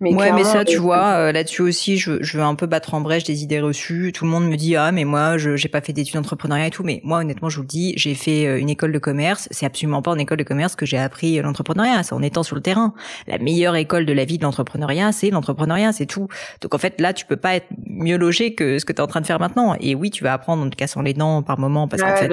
Mais 0.00 0.14
ouais, 0.14 0.32
mais 0.32 0.44
ça, 0.44 0.64
tu 0.64 0.78
euh, 0.78 0.80
vois, 0.80 1.04
euh, 1.12 1.32
là-dessus 1.32 1.60
aussi, 1.60 1.98
je, 1.98 2.22
je 2.22 2.38
veux 2.38 2.42
un 2.42 2.54
peu 2.54 2.64
battre 2.64 2.94
en 2.94 3.02
brèche 3.02 3.24
des 3.24 3.42
idées 3.42 3.60
reçues. 3.60 4.12
Tout 4.14 4.24
le 4.24 4.30
monde 4.30 4.48
me 4.48 4.56
dit 4.56 4.74
ah 4.74 4.92
mais 4.92 5.04
moi, 5.04 5.36
je 5.36 5.56
j'ai 5.56 5.68
pas 5.68 5.82
fait 5.82 5.92
d'études 5.92 6.14
d'entrepreneuriat 6.14 6.68
et 6.68 6.70
tout. 6.70 6.82
Mais 6.82 7.02
moi, 7.04 7.18
honnêtement, 7.18 7.50
je 7.50 7.56
vous 7.56 7.62
le 7.62 7.68
dis, 7.68 7.92
j'ai 7.96 8.14
fait 8.14 8.46
euh, 8.46 8.58
une 8.58 8.70
école 8.70 8.92
de 8.92 8.98
commerce. 8.98 9.46
C'est 9.50 9.66
absolument 9.66 10.00
pas 10.00 10.10
en 10.10 10.16
école 10.16 10.38
de 10.38 10.42
commerce 10.42 10.74
que 10.74 10.86
j'ai 10.86 10.96
appris 10.96 11.38
l'entrepreneuriat. 11.42 12.02
C'est 12.02 12.14
en 12.14 12.22
étant 12.22 12.42
sur 12.42 12.56
le 12.56 12.62
terrain. 12.62 12.94
La 13.26 13.36
meilleure 13.36 13.76
école 13.76 14.06
de 14.06 14.14
la 14.14 14.24
vie 14.24 14.38
de 14.38 14.42
l'entrepreneuriat, 14.42 15.12
c'est 15.12 15.28
l'entrepreneuriat, 15.28 15.92
c'est 15.92 16.06
tout. 16.06 16.28
Donc 16.62 16.74
en 16.74 16.78
fait, 16.78 16.98
là, 16.98 17.12
tu 17.12 17.26
peux 17.26 17.36
pas 17.36 17.56
être 17.56 17.68
mieux 17.86 18.16
logé 18.16 18.54
que 18.54 18.78
ce 18.78 18.86
que 18.86 18.94
tu 18.94 18.98
es 18.98 19.02
en 19.02 19.06
train 19.06 19.20
de 19.20 19.26
faire 19.26 19.38
maintenant. 19.38 19.76
Et 19.80 19.94
oui, 19.94 20.10
tu 20.10 20.24
vas 20.24 20.32
apprendre 20.32 20.64
en 20.64 20.70
te 20.70 20.76
cassant 20.76 21.02
les 21.02 21.12
dents 21.12 21.42
par 21.42 21.58
moment 21.58 21.88
parce 21.88 22.02
qu'en 22.02 22.16
fait, 22.16 22.32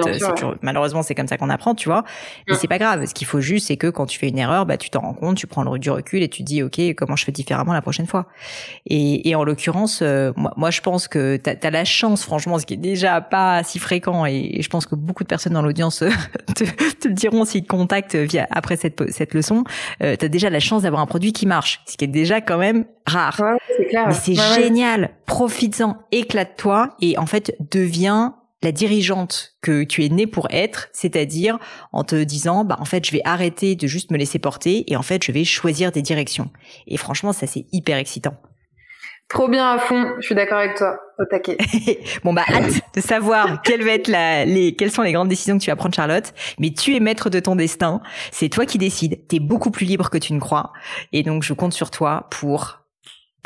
malheureusement, 0.62 1.02
c'est 1.02 1.14
comme 1.14 1.28
ça 1.28 1.36
qu'on 1.36 1.50
apprend, 1.50 1.74
tu 1.74 1.90
vois. 1.90 2.04
Mais 2.48 2.54
c'est 2.54 2.66
pas 2.66 2.78
grave. 2.78 3.04
Ce 3.04 3.12
qu'il 3.12 3.26
faut 3.26 3.42
juste, 3.42 3.66
c'est 3.66 3.76
que 3.76 3.88
quand 3.88 4.06
tu 4.06 4.18
fais 4.18 4.28
une 4.28 4.38
erreur, 4.38 4.64
bah 4.64 4.78
tu 4.78 4.88
t'en 4.88 5.00
rends 5.00 5.12
compte, 5.12 5.36
tu 5.36 5.46
prends 5.46 5.76
du 5.76 5.90
recul 5.90 6.22
et 6.22 6.28
tu 6.28 6.42
dis 6.42 6.62
ok, 6.62 6.80
comment 6.96 7.16
je 7.16 7.26
fais 7.26 7.32
différemment 7.32 7.57
la 7.66 7.82
prochaine 7.82 8.06
fois. 8.06 8.26
Et, 8.86 9.34
en 9.34 9.44
l'occurrence, 9.44 10.00
euh, 10.02 10.32
moi, 10.56 10.70
je 10.70 10.80
pense 10.80 11.08
que 11.08 11.36
tu 11.36 11.50
as, 11.50 11.70
la 11.70 11.84
chance, 11.84 12.22
franchement, 12.24 12.58
ce 12.58 12.66
qui 12.66 12.74
est 12.74 12.78
déjà 12.78 13.20
pas 13.20 13.62
si 13.62 13.78
fréquent, 13.78 14.26
et, 14.26 14.60
je 14.60 14.68
pense 14.68 14.86
que 14.86 14.94
beaucoup 14.94 15.22
de 15.22 15.28
personnes 15.28 15.52
dans 15.52 15.62
l'audience 15.62 15.98
te, 16.54 16.64
te, 16.64 17.08
le 17.08 17.14
diront 17.14 17.44
s'ils 17.44 17.62
te 17.62 17.68
contactent 17.68 18.16
via 18.16 18.46
après 18.50 18.76
cette, 18.76 19.10
cette 19.10 19.34
leçon, 19.34 19.64
euh, 20.02 20.16
tu 20.18 20.24
as 20.24 20.28
déjà 20.28 20.50
la 20.50 20.60
chance 20.60 20.82
d'avoir 20.82 21.02
un 21.02 21.06
produit 21.06 21.32
qui 21.32 21.46
marche, 21.46 21.80
ce 21.86 21.96
qui 21.96 22.04
est 22.04 22.08
déjà 22.08 22.40
quand 22.40 22.58
même 22.58 22.84
rare. 23.06 23.40
Mais 23.92 24.12
c'est 24.12 24.34
génial, 24.34 25.10
profites-en, 25.26 25.96
éclate-toi, 26.12 26.96
et 27.00 27.18
en 27.18 27.26
fait, 27.26 27.56
deviens 27.70 28.34
la 28.62 28.72
dirigeante 28.72 29.54
que 29.62 29.84
tu 29.84 30.04
es 30.04 30.08
née 30.08 30.26
pour 30.26 30.48
être, 30.50 30.88
c'est-à-dire 30.92 31.58
en 31.92 32.04
te 32.04 32.16
disant 32.16 32.64
bah 32.64 32.76
en 32.80 32.84
fait 32.84 33.06
je 33.06 33.12
vais 33.12 33.22
arrêter 33.24 33.76
de 33.76 33.86
juste 33.86 34.10
me 34.10 34.18
laisser 34.18 34.38
porter 34.38 34.84
et 34.90 34.96
en 34.96 35.02
fait 35.02 35.24
je 35.24 35.32
vais 35.32 35.44
choisir 35.44 35.92
des 35.92 36.02
directions. 36.02 36.50
Et 36.86 36.96
franchement 36.96 37.32
ça 37.32 37.46
c'est 37.46 37.66
hyper 37.72 37.98
excitant. 37.98 38.34
Trop 39.28 39.46
bien 39.46 39.72
à 39.72 39.78
fond, 39.78 40.14
je 40.20 40.24
suis 40.24 40.34
d'accord 40.34 40.56
avec 40.56 40.74
toi, 40.74 40.98
au 41.18 41.24
taquet. 41.26 41.58
bon 42.24 42.32
bah 42.32 42.44
hâte 42.48 42.80
de 42.96 43.00
savoir 43.02 43.60
quelle 43.60 43.84
va 43.84 43.90
être 43.90 44.08
la, 44.08 44.46
les, 44.46 44.74
quelles 44.74 44.90
sont 44.90 45.02
les 45.02 45.12
grandes 45.12 45.28
décisions 45.28 45.58
que 45.58 45.62
tu 45.62 45.70
vas 45.70 45.76
prendre 45.76 45.94
Charlotte, 45.94 46.32
mais 46.58 46.70
tu 46.70 46.96
es 46.96 47.00
maître 47.00 47.28
de 47.28 47.38
ton 47.38 47.54
destin, 47.54 48.00
c'est 48.32 48.48
toi 48.48 48.64
qui 48.64 48.78
décides, 48.78 49.20
tu 49.28 49.36
es 49.36 49.38
beaucoup 49.38 49.70
plus 49.70 49.84
libre 49.84 50.08
que 50.08 50.16
tu 50.16 50.32
ne 50.32 50.40
crois, 50.40 50.72
et 51.12 51.22
donc 51.24 51.42
je 51.42 51.52
compte 51.52 51.74
sur 51.74 51.90
toi 51.90 52.26
pour 52.30 52.77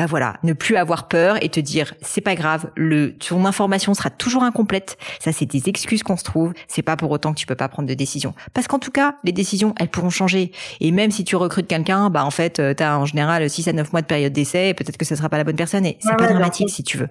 bah 0.03 0.07
voilà, 0.07 0.35
ne 0.43 0.53
plus 0.53 0.75
avoir 0.75 1.07
peur 1.07 1.41
et 1.45 1.49
te 1.49 1.61
dire 1.61 1.95
c'est 2.01 2.21
pas 2.21 2.35
grave, 2.35 2.73
le 2.75 3.17
ton 3.17 3.45
information 3.45 3.95
sera 3.95 4.11
toujours 4.11 4.43
incomplète. 4.43 4.99
Ça 5.21 5.31
c'est 5.31 5.47
des 5.47 5.69
excuses 5.69 6.03
qu'on 6.03 6.17
se 6.17 6.25
trouve, 6.25 6.55
c'est 6.67 6.83
pas 6.83 6.97
pour 6.97 7.13
autant 7.13 7.33
que 7.33 7.39
tu 7.39 7.47
peux 7.47 7.55
pas 7.55 7.69
prendre 7.69 7.89
de 7.89 7.95
décision. 7.95 8.35
Parce 8.53 8.67
qu'en 8.67 8.81
tout 8.81 8.91
cas, 8.91 9.15
les 9.23 9.31
décisions, 9.31 9.77
elles 9.79 9.87
pourront 9.87 10.11
changer 10.11 10.51
et 10.81 10.91
même 10.91 11.13
si 11.13 11.23
tu 11.23 11.37
recrutes 11.37 11.69
quelqu'un, 11.69 12.11
bah 12.11 12.25
en 12.25 12.33
fait, 12.33 12.59
euh, 12.59 12.75
tu 12.75 12.83
as 12.83 12.99
en 12.99 13.07
général 13.07 13.49
6 13.49 13.69
à 13.69 13.73
9 13.73 13.93
mois 13.93 14.03
de 14.03 14.09
période 14.09 14.33
d'essai 14.33 14.71
et 14.71 14.75
peut-être 14.75 14.97
que 14.97 15.05
ce 15.05 15.15
sera 15.15 15.29
pas 15.29 15.37
la 15.37 15.45
bonne 15.45 15.55
personne 15.55 15.87
et 15.87 15.99
c'est 16.01 16.17
pas 16.17 16.27
dramatique 16.27 16.71
si 16.71 16.83
tu 16.83 16.99
veux. 16.99 17.09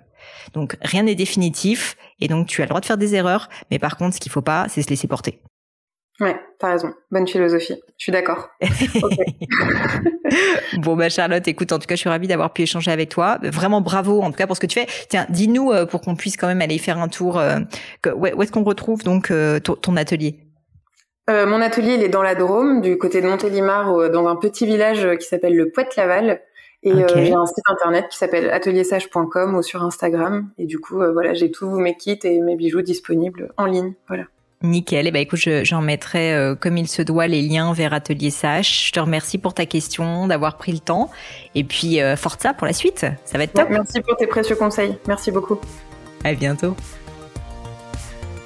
Donc 0.53 0.75
rien 0.81 1.03
n'est 1.03 1.15
définitif 1.15 1.95
et 2.19 2.27
donc 2.27 2.47
tu 2.47 2.61
as 2.61 2.65
le 2.65 2.69
droit 2.69 2.81
de 2.81 2.85
faire 2.85 2.97
des 2.97 3.15
erreurs, 3.15 3.47
mais 3.71 3.79
par 3.79 3.95
contre, 3.95 4.15
ce 4.15 4.19
qu'il 4.19 4.33
faut 4.33 4.41
pas, 4.41 4.65
c'est 4.67 4.81
se 4.81 4.89
laisser 4.89 5.07
porter. 5.07 5.39
Ouais, 6.21 6.39
t'as 6.59 6.73
raison. 6.73 6.93
Bonne 7.09 7.27
philosophie. 7.27 7.81
Je 7.97 8.03
suis 8.03 8.11
d'accord. 8.11 8.49
bon, 10.77 10.95
bah, 10.95 11.09
Charlotte, 11.09 11.47
écoute, 11.47 11.71
en 11.71 11.79
tout 11.79 11.87
cas, 11.87 11.95
je 11.95 12.01
suis 12.01 12.09
ravie 12.09 12.27
d'avoir 12.27 12.53
pu 12.53 12.61
échanger 12.61 12.91
avec 12.91 13.09
toi. 13.09 13.39
Vraiment 13.41 13.81
bravo, 13.81 14.21
en 14.21 14.29
tout 14.29 14.37
cas, 14.37 14.45
pour 14.45 14.55
ce 14.55 14.61
que 14.61 14.67
tu 14.67 14.79
fais. 14.79 14.85
Tiens, 15.09 15.25
dis-nous, 15.29 15.71
euh, 15.71 15.87
pour 15.87 16.01
qu'on 16.01 16.15
puisse 16.15 16.37
quand 16.37 16.45
même 16.45 16.61
aller 16.61 16.77
faire 16.77 16.99
un 16.99 17.07
tour, 17.07 17.39
euh, 17.39 17.57
où 18.15 18.43
est-ce 18.43 18.51
qu'on 18.51 18.63
retrouve 18.63 19.03
donc 19.03 19.31
euh, 19.31 19.59
ton, 19.59 19.97
atelier? 19.97 20.37
Mon 21.27 21.61
atelier, 21.61 21.93
il 21.93 22.03
est 22.03 22.09
dans 22.09 22.23
la 22.23 22.35
Drôme, 22.35 22.81
du 22.81 22.97
côté 22.97 23.21
de 23.21 23.27
Montélimar, 23.27 24.11
dans 24.11 24.27
un 24.27 24.35
petit 24.35 24.65
village 24.65 25.07
qui 25.17 25.25
s'appelle 25.25 25.55
le 25.55 25.71
Poète-Laval. 25.71 26.41
Et 26.83 26.91
j'ai 26.91 27.33
un 27.33 27.45
site 27.45 27.63
internet 27.67 28.09
qui 28.09 28.17
s'appelle 28.17 28.49
ateliersage.com 28.49 29.55
ou 29.55 29.63
sur 29.63 29.81
Instagram. 29.81 30.49
Et 30.57 30.65
du 30.65 30.79
coup, 30.79 30.97
voilà, 30.97 31.33
j'ai 31.33 31.49
tous 31.49 31.79
mes 31.79 31.95
kits 31.95 32.19
et 32.23 32.41
mes 32.41 32.57
bijoux 32.57 32.81
disponibles 32.81 33.53
en 33.55 33.65
ligne. 33.65 33.93
Voilà. 34.09 34.25
Nickel. 34.63 35.07
Eh 35.07 35.11
ben 35.11 35.21
écoute, 35.21 35.39
j'en 35.63 35.81
mettrai 35.81 36.33
euh, 36.33 36.55
comme 36.55 36.77
il 36.77 36.87
se 36.87 37.01
doit 37.01 37.27
les 37.27 37.41
liens 37.41 37.73
vers 37.73 37.93
Atelier 37.93 38.29
Sache. 38.29 38.87
Je 38.87 38.91
te 38.91 38.99
remercie 38.99 39.37
pour 39.37 39.53
ta 39.53 39.65
question, 39.65 40.27
d'avoir 40.27 40.57
pris 40.57 40.71
le 40.71 40.79
temps. 40.79 41.09
Et 41.55 41.63
puis 41.63 42.01
euh, 42.01 42.15
Forza 42.15 42.53
pour 42.53 42.67
la 42.67 42.73
suite. 42.73 43.05
Ça 43.25 43.37
va 43.37 43.43
être 43.43 43.53
top. 43.53 43.69
merci 43.69 44.01
pour 44.01 44.15
tes 44.17 44.27
précieux 44.27 44.55
conseils. 44.55 44.97
Merci 45.07 45.31
beaucoup. 45.31 45.59
À 46.23 46.33
bientôt. 46.33 46.75